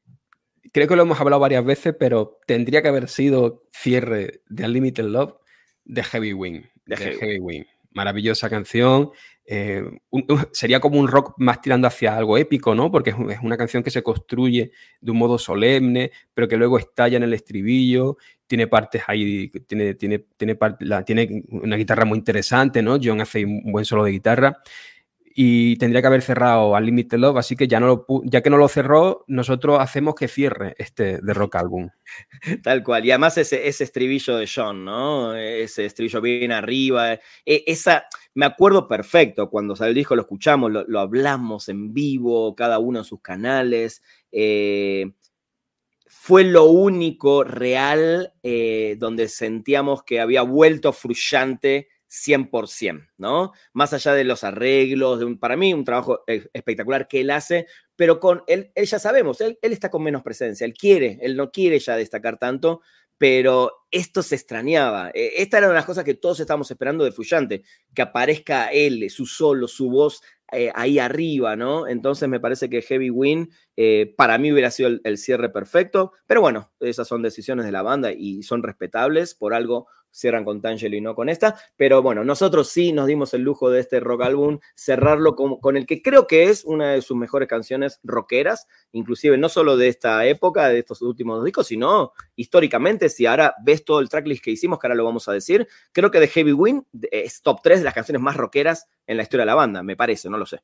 creo 0.73 0.89
que 0.89 0.97
lo 0.97 1.03
hemos 1.03 1.21
hablado 1.21 1.39
varias 1.39 1.63
veces, 1.63 1.95
pero 1.97 2.41
tendría 2.47 2.81
que 2.81 2.89
haber 2.89 3.07
sido 3.07 3.63
cierre 3.71 4.41
de 4.49 4.65
Unlimited 4.65 5.05
Love 5.05 5.35
de 5.85 6.03
Heavy 6.03 6.33
Wing. 6.33 6.63
De, 6.85 6.97
Heavy 6.97 7.39
Wing. 7.39 7.63
Maravillosa 7.93 8.49
canción. 8.49 9.11
Eh, 9.45 9.83
sería 10.51 10.79
como 10.79 10.99
un 10.99 11.07
rock 11.07 11.33
más 11.37 11.61
tirando 11.61 11.87
hacia 11.87 12.15
algo 12.15 12.37
épico, 12.37 12.73
¿no? 12.75 12.91
Porque 12.91 13.09
es, 13.09 13.15
una 13.41 13.57
canción 13.57 13.83
que 13.83 13.91
se 13.91 14.01
construye 14.01 14.71
de 15.01 15.11
un 15.11 15.17
modo 15.17 15.37
solemne, 15.37 16.11
pero 16.33 16.47
que 16.47 16.55
luego 16.55 16.77
estalla 16.77 17.17
en 17.17 17.23
el 17.23 17.33
estribillo, 17.33 18.17
tiene 18.47 18.67
partes 18.67 19.03
ahí, 19.07 19.49
tiene, 19.67 19.95
tiene, 19.95 20.19
tiene, 20.37 20.57
la, 20.79 21.03
tiene 21.03 21.43
una 21.49 21.75
guitarra 21.75 22.05
muy 22.05 22.17
interesante, 22.17 22.81
¿no? 22.81 22.97
John 23.03 23.21
hace 23.21 23.45
un 23.45 23.71
buen 23.71 23.85
solo 23.85 24.03
de 24.05 24.11
guitarra 24.11 24.61
y 25.35 25.77
tendría 25.77 26.01
que 26.01 26.07
haber 26.07 26.21
cerrado 26.21 26.71
Unlimited 26.71 27.17
Love, 27.17 27.37
así 27.37 27.55
que 27.55 27.67
ya, 27.67 27.79
no 27.79 27.87
lo, 27.87 28.05
ya 28.25 28.41
que 28.41 28.49
no 28.49 28.57
lo 28.57 28.67
cerró, 28.67 29.23
nosotros 29.27 29.79
hacemos 29.79 30.13
que 30.15 30.27
cierre 30.27 30.75
este 30.77 31.19
de 31.21 31.33
Rock 31.33 31.55
Album. 31.57 31.89
Tal 32.61 32.83
cual, 32.83 33.05
y 33.05 33.11
además 33.11 33.37
ese, 33.37 33.67
ese 33.67 33.83
estribillo 33.83 34.37
de 34.37 34.49
John, 34.53 34.85
¿no? 34.85 35.35
Ese 35.35 35.85
estribillo 35.85 36.21
bien 36.21 36.51
arriba, 36.51 37.13
e, 37.13 37.21
esa, 37.45 38.05
me 38.35 38.45
acuerdo 38.45 38.87
perfecto, 38.87 39.49
cuando 39.49 39.75
salió 39.75 39.89
el 39.89 39.95
disco 39.95 40.15
lo 40.15 40.21
escuchamos, 40.21 40.71
lo, 40.71 40.99
hablamos 40.99 41.67
en 41.69 41.93
vivo, 41.93 42.55
cada 42.55 42.77
uno 42.79 42.99
en 42.99 43.05
sus 43.05 43.21
canales, 43.21 44.03
eh, 44.31 45.13
fue 46.05 46.43
lo 46.43 46.65
único 46.65 47.43
real 47.43 48.33
eh, 48.43 48.95
donde 48.99 49.27
sentíamos 49.27 50.03
que 50.03 50.19
había 50.21 50.43
vuelto 50.43 50.93
frustrante 50.93 51.87
100%, 52.13 53.09
¿no? 53.17 53.53
Más 53.73 53.91
allá 53.93 54.13
de 54.13 54.23
los 54.23 54.43
arreglos, 54.43 55.19
de 55.19 55.25
un, 55.25 55.39
para 55.39 55.57
mí 55.57 55.73
un 55.73 55.83
trabajo 55.83 56.23
espectacular 56.27 57.07
que 57.07 57.21
él 57.21 57.31
hace, 57.31 57.65
pero 57.95 58.19
con 58.19 58.43
él, 58.45 58.71
él 58.75 58.85
ya 58.85 58.99
sabemos, 58.99 59.41
él, 59.41 59.57
él, 59.61 59.73
está 59.73 59.89
con 59.89 60.03
menos 60.03 60.21
presencia, 60.21 60.65
él 60.65 60.73
quiere, 60.73 61.17
él 61.21 61.35
no 61.35 61.51
quiere 61.51 61.79
ya 61.79 61.95
destacar 61.95 62.37
tanto, 62.37 62.81
pero 63.17 63.85
esto 63.89 64.21
se 64.21 64.35
extrañaba. 64.35 65.09
E, 65.13 65.41
esta 65.41 65.57
era 65.57 65.67
una 65.67 65.73
de 65.73 65.79
las 65.79 65.85
cosas 65.85 66.03
que 66.03 66.13
todos 66.13 66.39
estábamos 66.39 66.69
esperando 66.69 67.03
de 67.03 67.11
Fuyante, 67.11 67.63
que 67.95 68.01
aparezca 68.03 68.67
él, 68.67 69.09
su 69.09 69.25
solo, 69.25 69.67
su 69.67 69.89
voz 69.89 70.21
eh, 70.51 70.71
ahí 70.75 70.99
arriba, 70.99 71.55
¿no? 71.55 71.87
Entonces 71.87 72.29
me 72.29 72.39
parece 72.39 72.69
que 72.69 72.83
Heavy 72.83 73.09
Win 73.09 73.49
eh, 73.75 74.13
para 74.15 74.37
mí 74.37 74.51
hubiera 74.51 74.69
sido 74.69 74.99
el, 75.03 75.17
cierre 75.17 75.49
perfecto, 75.49 76.11
pero 76.27 76.41
bueno, 76.41 76.71
esas 76.79 77.07
son 77.07 77.23
decisiones 77.23 77.65
de 77.65 77.71
la 77.71 77.81
banda 77.81 78.11
y 78.11 78.43
son 78.43 78.61
respetables, 78.61 79.33
por 79.33 79.55
algo 79.55 79.87
cierran 80.13 80.45
con 80.45 80.61
Tangelo 80.61 80.95
y 80.95 81.01
no 81.01 81.15
con 81.15 81.27
esta, 81.27 81.57
pero 81.75 82.01
bueno, 82.01 82.23
nosotros 82.23 82.69
sí 82.69 82.93
nos 82.93 83.07
dimos 83.07 83.33
el 83.33 83.41
lujo 83.41 83.69
de 83.69 83.79
este 83.79 83.99
rock 83.99 84.21
álbum, 84.21 84.59
cerrarlo 84.75 85.35
con, 85.35 85.75
el 85.75 85.85
que 85.85 86.01
creo 86.01 86.27
que 86.27 86.45
es 86.45 86.63
una 86.63 86.91
de 86.91 87.01
sus 87.01 87.17
mejores 87.17 87.49
canciones 87.49 87.99
rockeras, 88.03 88.67
inclusive 88.91 89.37
no 89.37 89.49
solo 89.49 89.75
de 89.75 89.87
esta 89.87 90.25
época, 90.25 90.69
de 90.69 90.79
estos 90.79 91.01
últimos 91.01 91.43
discos, 91.43 91.67
sino 91.67 92.13
históricamente, 92.35 93.09
si 93.09 93.25
ahora 93.25 93.55
ves 93.63 93.83
todo 93.83 93.99
el 93.99 94.09
tracklist 94.09 94.43
que 94.43 94.51
hicimos, 94.51 94.79
que 94.79 94.87
ahora 94.87 94.95
lo 94.95 95.05
vamos 95.05 95.27
a 95.27 95.33
decir, 95.33 95.67
creo 95.91 96.11
que 96.11 96.19
The 96.19 96.27
Heavy 96.27 96.53
Wind 96.53 96.83
es 97.11 97.41
top 97.41 97.59
3 97.63 97.79
de 97.79 97.85
las 97.85 97.93
canciones 97.93 98.21
más 98.21 98.37
rockeras 98.37 98.87
en 99.07 99.17
la 99.17 99.23
historia 99.23 99.41
de 99.41 99.47
la 99.47 99.55
banda, 99.55 99.83
me 99.83 99.95
parece, 99.95 100.29
no 100.29 100.37
lo 100.37 100.45
sé. 100.45 100.61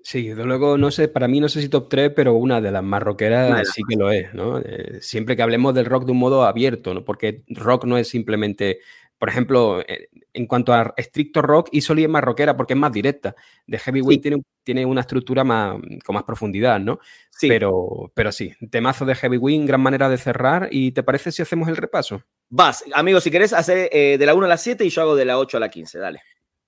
Sí, 0.00 0.28
desde 0.28 0.44
luego, 0.44 0.78
no 0.78 0.90
sé, 0.90 1.08
para 1.08 1.28
mí 1.28 1.40
no 1.40 1.48
sé 1.48 1.60
si 1.60 1.68
top 1.68 1.88
3, 1.88 2.12
pero 2.14 2.34
una 2.34 2.60
de 2.60 2.70
las 2.70 2.82
más 2.82 3.02
rockeras 3.02 3.68
sí 3.74 3.82
que 3.88 3.96
lo 3.96 4.10
es, 4.10 4.32
¿no? 4.32 4.58
Eh, 4.58 4.98
siempre 5.00 5.36
que 5.36 5.42
hablemos 5.42 5.74
del 5.74 5.86
rock 5.86 6.04
de 6.06 6.12
un 6.12 6.18
modo 6.18 6.44
abierto, 6.44 6.94
¿no? 6.94 7.04
Porque 7.04 7.42
rock 7.48 7.84
no 7.84 7.98
es 7.98 8.08
simplemente 8.08 8.78
por 9.18 9.28
ejemplo, 9.28 9.80
eh, 9.80 10.10
en 10.32 10.46
cuanto 10.46 10.72
a 10.72 10.94
estricto 10.96 11.42
rock, 11.42 11.70
Isoli 11.72 12.04
es 12.04 12.08
más 12.08 12.22
rockera 12.22 12.56
porque 12.56 12.74
es 12.74 12.78
más 12.78 12.92
directa. 12.92 13.34
De 13.66 13.76
Heavyweight 13.76 14.22
tiene, 14.22 14.42
tiene, 14.62 14.86
una 14.86 15.00
estructura 15.00 15.42
más, 15.42 15.76
con 16.04 16.14
más 16.14 16.22
profundidad, 16.22 16.78
¿no? 16.78 17.00
Sí. 17.30 17.48
Pero, 17.48 18.12
pero 18.14 18.30
sí, 18.30 18.54
temazo 18.70 19.04
de 19.04 19.16
Heavyweight, 19.16 19.66
gran 19.66 19.80
manera 19.80 20.08
de 20.08 20.18
cerrar. 20.18 20.68
¿Y 20.70 20.92
te 20.92 21.02
parece 21.02 21.32
si 21.32 21.42
hacemos 21.42 21.68
el 21.68 21.76
repaso? 21.76 22.22
Vas, 22.48 22.84
amigo, 22.94 23.20
si 23.20 23.32
querés, 23.32 23.52
hacer 23.52 23.90
de 23.90 24.24
la 24.24 24.34
1 24.34 24.46
a 24.46 24.48
la 24.48 24.56
7 24.56 24.84
y 24.84 24.90
yo 24.90 25.02
hago 25.02 25.16
de 25.16 25.24
la 25.24 25.36
8 25.38 25.56
a 25.56 25.60
la 25.60 25.68
15, 25.68 25.98
dale. 25.98 26.20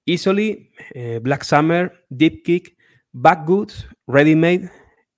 Easily, 0.05 0.73
Black 1.23 1.45
Summer, 1.45 2.05
Deep 2.09 2.43
Kick, 2.43 2.77
Backwoods, 3.13 3.87
Ready 4.07 4.35
Made, 4.35 4.71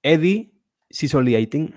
Eddie, 0.02 0.52
Sisoliating. 0.92 1.74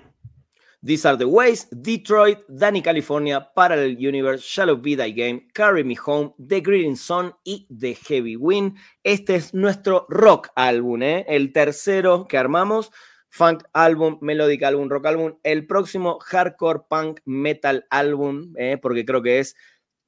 These 0.82 1.04
are 1.04 1.16
the 1.16 1.26
ways, 1.26 1.66
Detroit, 1.70 2.38
Danny 2.48 2.80
California, 2.80 3.48
Parallel 3.54 3.96
Universe, 3.98 4.42
Shallow 4.44 4.76
Be 4.76 4.94
Thy 4.94 5.10
Game, 5.10 5.48
Carry 5.52 5.82
Me 5.82 5.96
Home, 6.06 6.32
The 6.38 6.60
Green 6.60 6.96
Sun 6.96 7.34
y 7.44 7.66
The 7.68 7.96
Heavy 7.96 8.36
Wind. 8.36 8.76
Este 9.02 9.34
es 9.34 9.52
nuestro 9.52 10.06
rock 10.08 10.50
álbum, 10.54 11.02
¿eh? 11.02 11.24
el 11.28 11.52
tercero 11.52 12.26
que 12.28 12.38
armamos. 12.38 12.92
Funk 13.28 13.64
álbum, 13.72 14.18
Melodic 14.22 14.62
álbum, 14.62 14.88
Rock 14.88 15.06
álbum. 15.06 15.38
El 15.42 15.66
próximo 15.66 16.18
Hardcore 16.20 16.82
Punk 16.88 17.20
Metal 17.24 17.84
álbum, 17.90 18.52
¿eh? 18.56 18.78
porque 18.80 19.04
creo 19.04 19.22
que 19.22 19.40
es 19.40 19.56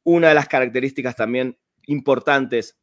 una 0.05 0.29
de 0.29 0.35
las 0.35 0.49
características 0.49 1.17
también 1.17 1.59
importantes 1.87 2.78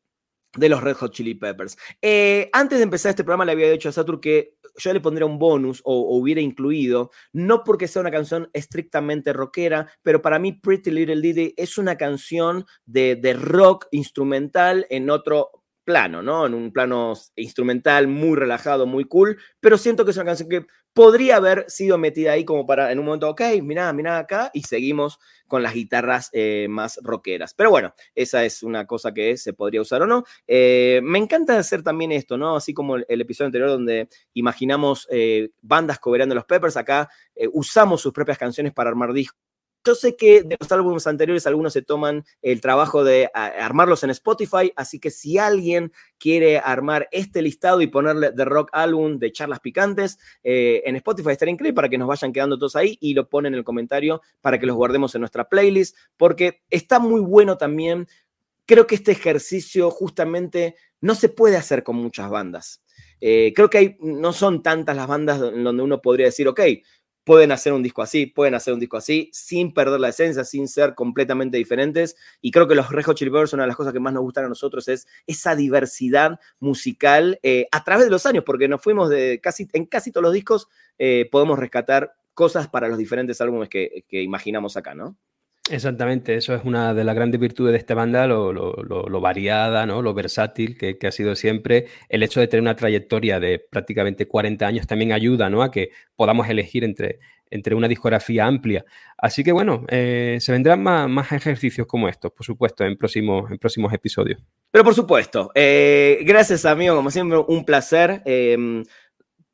de 0.56 0.70
los 0.70 0.82
Red 0.82 0.96
Hot 0.96 1.14
Chili 1.14 1.36
Peppers. 1.36 1.78
Eh, 2.02 2.50
antes 2.54 2.80
de 2.80 2.84
empezar 2.84 3.10
este 3.10 3.24
programa 3.24 3.46
le 3.46 3.52
había 3.54 3.72
dicho 3.72 3.90
a 3.90 3.92
Satur 3.92 4.20
que 4.20 4.56
yo 4.78 4.94
le 4.94 5.00
pondría 5.00 5.26
un 5.26 5.40
bonus 5.40 5.82
o, 5.84 6.18
hubiera 6.18 6.42
incluido, 6.42 7.12
no 7.34 7.64
porque 7.64 7.88
sea 7.88 8.02
una 8.02 8.12
canción 8.12 8.50
estrictamente 8.54 9.34
rockera, 9.34 9.88
pero 10.04 10.22
para 10.22 10.40
mí 10.40 10.54
Pretty 10.54 10.92
Little 10.92 11.16
Lady 11.16 11.54
es 11.58 11.78
una 11.78 11.98
canción 11.98 12.66
de, 12.86 13.16
de 13.16 13.34
rock 13.34 13.88
instrumental 13.92 14.86
en 14.90 15.10
otro 15.10 15.65
plano, 15.86 16.22
¿no? 16.22 16.46
En 16.46 16.54
un 16.54 16.74
plano 16.74 17.14
instrumental 17.36 18.08
muy 18.08 18.36
relajado, 18.36 18.86
muy 18.86 19.06
cool, 19.06 19.38
pero 19.62 19.78
siento 19.78 20.04
que 20.04 20.12
es 20.12 20.18
una 20.18 20.26
canción 20.26 20.50
que 20.50 20.66
podría 20.96 21.36
haber 21.36 21.66
sido 21.68 21.98
metida 21.98 22.32
ahí 22.32 22.46
como 22.46 22.66
para 22.66 22.92
en 22.92 23.00
un 23.00 23.06
momento, 23.06 23.30
ok, 23.30 23.42
mira, 23.62 23.92
mira 23.94 24.18
acá 24.18 24.50
y 24.54 24.64
seguimos 24.64 25.20
con 25.46 25.62
las 25.62 25.74
guitarras 25.74 26.30
eh, 26.32 26.68
más 26.70 27.00
rockeras. 27.04 27.54
Pero 27.54 27.70
bueno, 27.70 27.94
esa 28.16 28.46
es 28.46 28.64
una 28.64 28.88
cosa 28.88 29.14
que 29.14 29.36
se 29.38 29.54
podría 29.54 29.82
usar 29.82 30.02
o 30.02 30.08
no. 30.08 30.24
Eh, 30.48 31.02
me 31.04 31.20
encanta 31.20 31.60
hacer 31.60 31.84
también 31.84 32.14
esto, 32.14 32.38
¿no? 32.38 32.56
Así 32.56 32.74
como 32.74 32.96
el, 32.96 33.22
episodio 33.22 33.48
anterior 33.48 33.70
donde 33.70 34.08
imaginamos 34.34 35.08
eh, 35.12 35.50
bandas 35.62 36.00
cobrando 36.00 36.34
los 36.34 36.46
Peppers, 36.46 36.78
acá 36.78 37.10
usamos 37.52 38.02
sus 38.02 38.14
propias 38.14 38.38
canciones 38.38 38.74
para 38.74 38.90
armar 38.90 39.12
discos 39.12 39.45
yo 39.86 39.96
sé 39.96 40.16
que 40.16 40.42
de 40.42 40.58
los 40.60 40.72
álbumes 40.72 41.06
anteriores 41.06 41.46
algunos 41.46 41.74
se 41.74 41.82
toman 41.82 42.26
el 42.42 42.60
trabajo 42.60 43.04
de 43.04 43.30
armarlos 43.34 44.04
en 44.04 44.10
Spotify, 44.10 44.74
así 44.76 45.00
que 45.00 45.12
si 45.12 45.38
alguien 45.38 45.94
quiere 46.18 46.58
armar 46.58 47.08
este 47.12 47.42
listado 47.42 47.82
y 47.82 47.88
ponerle 47.88 48.32
The 48.32 48.46
Rock 48.46 48.70
Album 48.74 49.20
de 49.20 49.32
charlas 49.32 49.60
picantes 49.60 50.18
eh, 50.44 50.82
en 50.86 50.96
Spotify, 50.96 51.32
estaría 51.32 51.54
increíble 51.54 51.76
para 51.76 51.90
que 51.90 51.98
nos 51.98 52.08
vayan 52.08 52.34
quedando 52.34 52.58
todos 52.58 52.76
ahí 52.76 52.98
y 53.00 53.14
lo 53.14 53.30
ponen 53.30 53.54
en 53.54 53.60
el 53.60 53.64
comentario 53.64 54.22
para 54.42 54.60
que 54.60 54.66
los 54.66 54.76
guardemos 54.76 55.14
en 55.14 55.22
nuestra 55.22 55.48
playlist, 55.48 55.96
porque 56.18 56.64
está 56.70 57.00
muy 57.00 57.22
bueno 57.22 57.58
también. 57.58 58.08
Creo 58.66 58.88
que 58.88 58.96
este 58.96 59.12
ejercicio 59.12 59.92
justamente 59.92 60.76
no 61.00 61.14
se 61.14 61.30
puede 61.30 61.58
hacer 61.58 61.84
con 61.84 61.98
muchas 61.98 62.30
bandas. 62.32 62.82
Eh, 63.22 63.54
creo 63.56 63.70
que 63.70 63.98
no 64.00 64.34
son 64.34 64.64
tantas 64.64 64.96
las 64.96 65.08
bandas 65.08 65.40
donde 65.40 65.84
uno 65.84 66.02
podría 66.02 66.28
decir, 66.28 66.48
ok, 66.48 66.62
pueden 67.26 67.52
hacer 67.52 67.74
un 67.74 67.84
disco 67.84 68.02
así, 68.02 68.28
pueden 68.28 68.54
hacer 68.54 68.74
un 68.74 68.80
disco 68.80 68.98
así, 68.98 69.30
sin 69.34 69.74
perder 69.74 70.00
la 70.00 70.10
esencia, 70.10 70.46
sin 70.46 70.68
ser 70.68 70.94
completamente 70.96 71.58
diferentes. 71.58 72.16
Y 72.40 72.52
creo 72.52 72.68
que 72.68 72.76
los 72.76 72.90
Red 72.90 73.04
Hot 73.06 73.18
Chili 73.18 73.32
Peppers, 73.32 73.52
una 73.54 73.64
de 73.64 73.68
las 73.68 73.76
cosas 73.76 73.92
que 73.92 74.00
más 74.00 74.14
nos 74.14 74.24
gustan 74.24 74.46
a 74.46 74.50
nosotros 74.50 74.88
es 74.88 75.08
esa 75.28 75.56
diversidad 75.56 76.40
musical 76.60 77.40
eh, 77.44 77.68
a 77.72 77.84
través 77.84 78.06
de 78.06 78.12
los 78.12 78.26
años, 78.26 78.44
porque 78.46 78.68
nos 78.68 78.82
fuimos 78.82 79.10
de 79.10 79.42
casi, 79.42 79.68
en 79.74 79.86
casi 79.88 80.12
todos 80.12 80.24
los 80.24 80.34
discos 80.34 80.68
eh, 81.00 81.28
podemos 81.32 81.58
rescatar 81.58 82.14
cosas 82.36 82.68
para 82.68 82.88
los 82.88 82.98
diferentes 82.98 83.42
álbumes 83.42 83.70
que, 83.70 84.06
que 84.08 84.22
imaginamos 84.22 84.78
acá, 84.78 84.94
¿no? 84.94 85.18
Exactamente, 85.72 86.36
eso 86.36 86.54
es 86.54 86.64
una 86.64 86.94
de 86.94 87.04
las 87.04 87.16
grandes 87.16 87.42
virtudes 87.42 87.72
de 87.72 87.80
esta 87.80 87.96
banda, 87.96 88.28
lo, 88.28 89.20
variada, 89.20 89.88
¿no? 89.88 90.04
lo 90.04 90.14
versátil 90.14 90.78
que, 90.78 90.96
ha 91.08 91.12
sido 91.12 91.36
siempre. 91.36 91.88
El 92.08 92.22
hecho 92.22 92.40
de 92.40 92.48
tener 92.48 92.62
una 92.62 92.76
trayectoria 92.76 93.40
de 93.40 93.58
prácticamente 93.58 94.28
40 94.28 94.68
años 94.68 94.86
también 94.86 95.12
ayuda 95.12 95.50
¿no? 95.50 95.64
a 95.64 95.72
que 95.72 95.90
podamos 96.16 96.48
elegir 96.50 96.84
entre, 96.84 97.20
entre 97.50 97.74
una 97.74 97.88
discografía 97.88 98.46
amplia. 98.46 98.86
Así 99.18 99.44
que 99.44 99.52
bueno, 99.52 99.86
eh, 99.88 100.38
se 100.40 100.52
vendrán 100.52 100.84
más, 100.84 101.32
ejercicios 101.32 101.88
como 101.88 102.10
estos, 102.10 102.32
por 102.32 102.46
supuesto, 102.46 102.84
en 102.86 102.96
próximos, 102.96 103.50
en 103.50 103.58
próximos 103.58 103.92
episodios. 103.92 104.44
Pero 104.70 104.84
por 104.84 104.94
supuesto, 104.94 105.50
eh, 105.56 106.20
gracias 106.26 106.66
amigo, 106.66 106.96
como 106.96 107.10
siempre, 107.10 107.40
un 107.40 107.66
placer. 107.66 108.22
Em, 108.26 108.84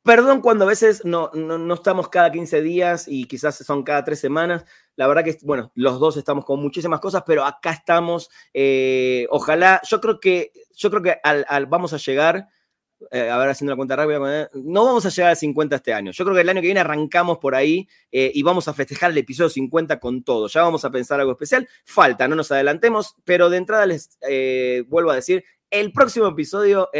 Perdón 0.04 0.40
cuando 0.40 0.64
a 0.64 0.68
veces 0.68 1.04
no, 1.04 1.30
no, 1.32 1.74
estamos 1.74 2.08
cada 2.08 2.32
15 2.32 2.60
días 2.60 3.06
y 3.06 3.26
quizás 3.26 3.56
son 3.56 3.84
cada 3.84 4.02
tres 4.02 4.18
semanas. 4.18 4.64
La 4.96 5.06
verdad 5.06 5.22
que, 5.22 5.38
bueno, 5.42 5.70
los 5.76 6.00
dos 6.00 6.16
estamos 6.16 6.44
con 6.44 6.60
muchísimas 6.60 6.98
cosas, 6.98 7.22
pero 7.24 7.44
acá 7.44 7.70
estamos. 7.70 8.28
Eh, 8.52 9.28
ojalá, 9.30 9.80
yo 9.88 10.00
creo 10.00 10.18
que, 10.18 10.50
yo 10.74 10.90
creo 10.90 11.02
que 11.02 11.16
al, 11.22 11.66
vamos 11.66 11.92
a 11.92 11.98
llegar, 11.98 12.48
eh, 13.12 13.30
a 13.30 13.38
ver, 13.38 13.50
haciendo 13.50 13.70
la 13.72 13.76
cuenta 13.76 13.94
rápida, 13.94 14.50
no 14.54 14.84
vamos 14.84 15.06
a 15.06 15.08
llegar 15.08 15.32
a 15.32 15.36
50 15.36 15.76
este 15.76 15.94
año. 15.94 16.10
Yo 16.10 16.24
creo 16.24 16.34
que 16.34 16.40
el 16.40 16.48
año 16.48 16.60
que 16.60 16.66
viene 16.66 16.80
arrancamos 16.80 17.38
por 17.38 17.54
ahí 17.54 17.86
eh, 18.10 18.32
y 18.34 18.42
vamos 18.42 18.66
a 18.66 18.74
festejar 18.74 19.12
el 19.12 19.18
episodio 19.18 19.50
50 19.50 20.00
con 20.00 20.24
todo. 20.24 20.48
Ya 20.48 20.62
vamos 20.62 20.84
a 20.84 20.90
pensar 20.90 21.20
algo 21.20 21.32
especial. 21.32 21.68
Falta, 21.84 22.26
no 22.26 22.34
nos 22.34 22.50
adelantemos, 22.50 23.14
pero 23.24 23.50
de 23.50 23.58
entrada 23.58 23.86
les 23.86 24.18
vuelvo 24.88 25.12
a 25.12 25.14
decir, 25.14 25.44
el 25.70 25.92
próximo 25.92 26.26
episodio 26.26 26.90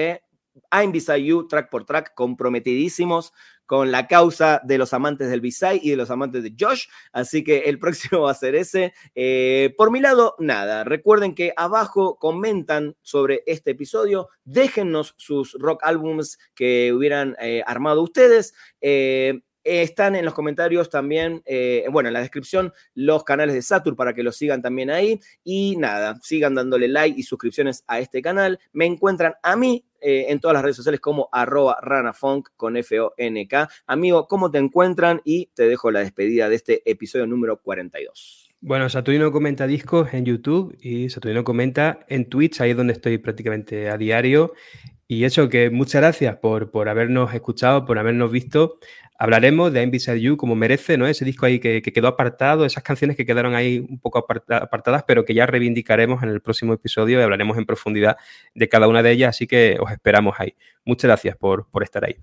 I'm 0.70 0.92
Beside 0.92 1.24
You, 1.24 1.46
track 1.48 1.70
por 1.70 1.84
track, 1.84 2.14
comprometidísimos 2.14 3.32
con 3.66 3.90
la 3.90 4.06
causa 4.06 4.60
de 4.64 4.76
los 4.76 4.92
amantes 4.92 5.30
del 5.30 5.40
Beside 5.40 5.80
y 5.82 5.90
de 5.90 5.96
los 5.96 6.10
amantes 6.10 6.42
de 6.42 6.54
Josh. 6.58 6.88
Así 7.12 7.42
que 7.42 7.60
el 7.60 7.78
próximo 7.78 8.22
va 8.22 8.32
a 8.32 8.34
ser 8.34 8.54
ese. 8.54 8.92
Eh, 9.14 9.74
por 9.78 9.90
mi 9.90 10.00
lado, 10.00 10.34
nada. 10.38 10.84
Recuerden 10.84 11.34
que 11.34 11.52
abajo 11.56 12.18
comentan 12.18 12.96
sobre 13.02 13.42
este 13.46 13.70
episodio. 13.70 14.28
Déjennos 14.44 15.14
sus 15.16 15.54
rock 15.58 15.84
albums 15.84 16.38
que 16.54 16.92
hubieran 16.92 17.36
eh, 17.40 17.62
armado 17.66 18.02
ustedes. 18.02 18.54
Eh, 18.80 19.40
están 19.64 20.16
en 20.16 20.24
los 20.24 20.34
comentarios 20.34 20.90
también, 20.90 21.42
bueno, 21.90 22.08
en 22.08 22.12
la 22.12 22.20
descripción, 22.20 22.72
los 22.94 23.24
canales 23.24 23.54
de 23.54 23.62
Satur 23.62 23.96
para 23.96 24.14
que 24.14 24.22
los 24.22 24.36
sigan 24.36 24.62
también 24.62 24.90
ahí. 24.90 25.20
Y 25.44 25.76
nada, 25.76 26.18
sigan 26.22 26.54
dándole 26.54 26.88
like 26.88 27.18
y 27.18 27.22
suscripciones 27.22 27.84
a 27.86 28.00
este 28.00 28.22
canal. 28.22 28.58
Me 28.72 28.86
encuentran 28.86 29.34
a 29.42 29.56
mí 29.56 29.84
eh, 30.04 30.32
en 30.32 30.40
todas 30.40 30.54
las 30.54 30.64
redes 30.64 30.76
sociales 30.76 31.00
como 31.00 31.28
arroba 31.30 31.78
ranafunk 31.80 32.48
con 32.56 32.76
F-O-N-K. 32.76 33.68
Amigo, 33.86 34.26
¿cómo 34.26 34.50
te 34.50 34.58
encuentran? 34.58 35.20
Y 35.24 35.50
te 35.54 35.68
dejo 35.68 35.92
la 35.92 36.00
despedida 36.00 36.48
de 36.48 36.56
este 36.56 36.90
episodio 36.90 37.26
número 37.28 37.62
42. 37.62 38.50
Bueno, 38.60 38.88
Saturnino 38.88 39.30
comenta 39.30 39.66
discos 39.68 40.12
en 40.12 40.24
YouTube 40.24 40.76
y 40.80 41.08
Saturnino 41.08 41.44
comenta 41.44 42.00
en 42.08 42.28
Twitch, 42.28 42.60
ahí 42.60 42.72
es 42.72 42.76
donde 42.76 42.94
estoy 42.94 43.18
prácticamente 43.18 43.90
a 43.90 43.96
diario. 43.96 44.54
Y 45.12 45.26
eso, 45.26 45.50
que 45.50 45.68
muchas 45.68 46.00
gracias 46.00 46.36
por, 46.36 46.70
por 46.70 46.88
habernos 46.88 47.34
escuchado, 47.34 47.84
por 47.84 47.98
habernos 47.98 48.32
visto 48.32 48.78
hablaremos 49.18 49.70
de 49.70 49.80
I'm 49.80 49.90
Beside 49.90 50.22
You 50.22 50.38
como 50.38 50.54
merece, 50.54 50.96
¿no? 50.96 51.06
Ese 51.06 51.26
disco 51.26 51.44
ahí 51.44 51.60
que, 51.60 51.82
quedó 51.82 52.08
apartado, 52.08 52.64
esas 52.64 52.82
canciones 52.82 53.14
que 53.14 53.26
quedaron 53.26 53.54
ahí 53.54 53.84
un 53.86 54.00
poco 54.00 54.18
apartadas, 54.18 55.04
pero 55.06 55.26
que 55.26 55.34
ya 55.34 55.44
reivindicaremos 55.44 56.22
en 56.22 56.30
el 56.30 56.40
próximo 56.40 56.72
episodio 56.72 57.20
y 57.20 57.22
hablaremos 57.22 57.58
en 57.58 57.66
profundidad 57.66 58.16
de 58.54 58.70
cada 58.70 58.88
una 58.88 59.02
de 59.02 59.12
ellas, 59.12 59.36
así 59.36 59.46
que 59.46 59.76
os 59.78 59.92
esperamos 59.92 60.36
ahí. 60.38 60.56
Muchas 60.86 61.08
gracias 61.10 61.36
por, 61.36 61.68
por 61.68 61.82
estar 61.82 62.04
ahí. 62.06 62.16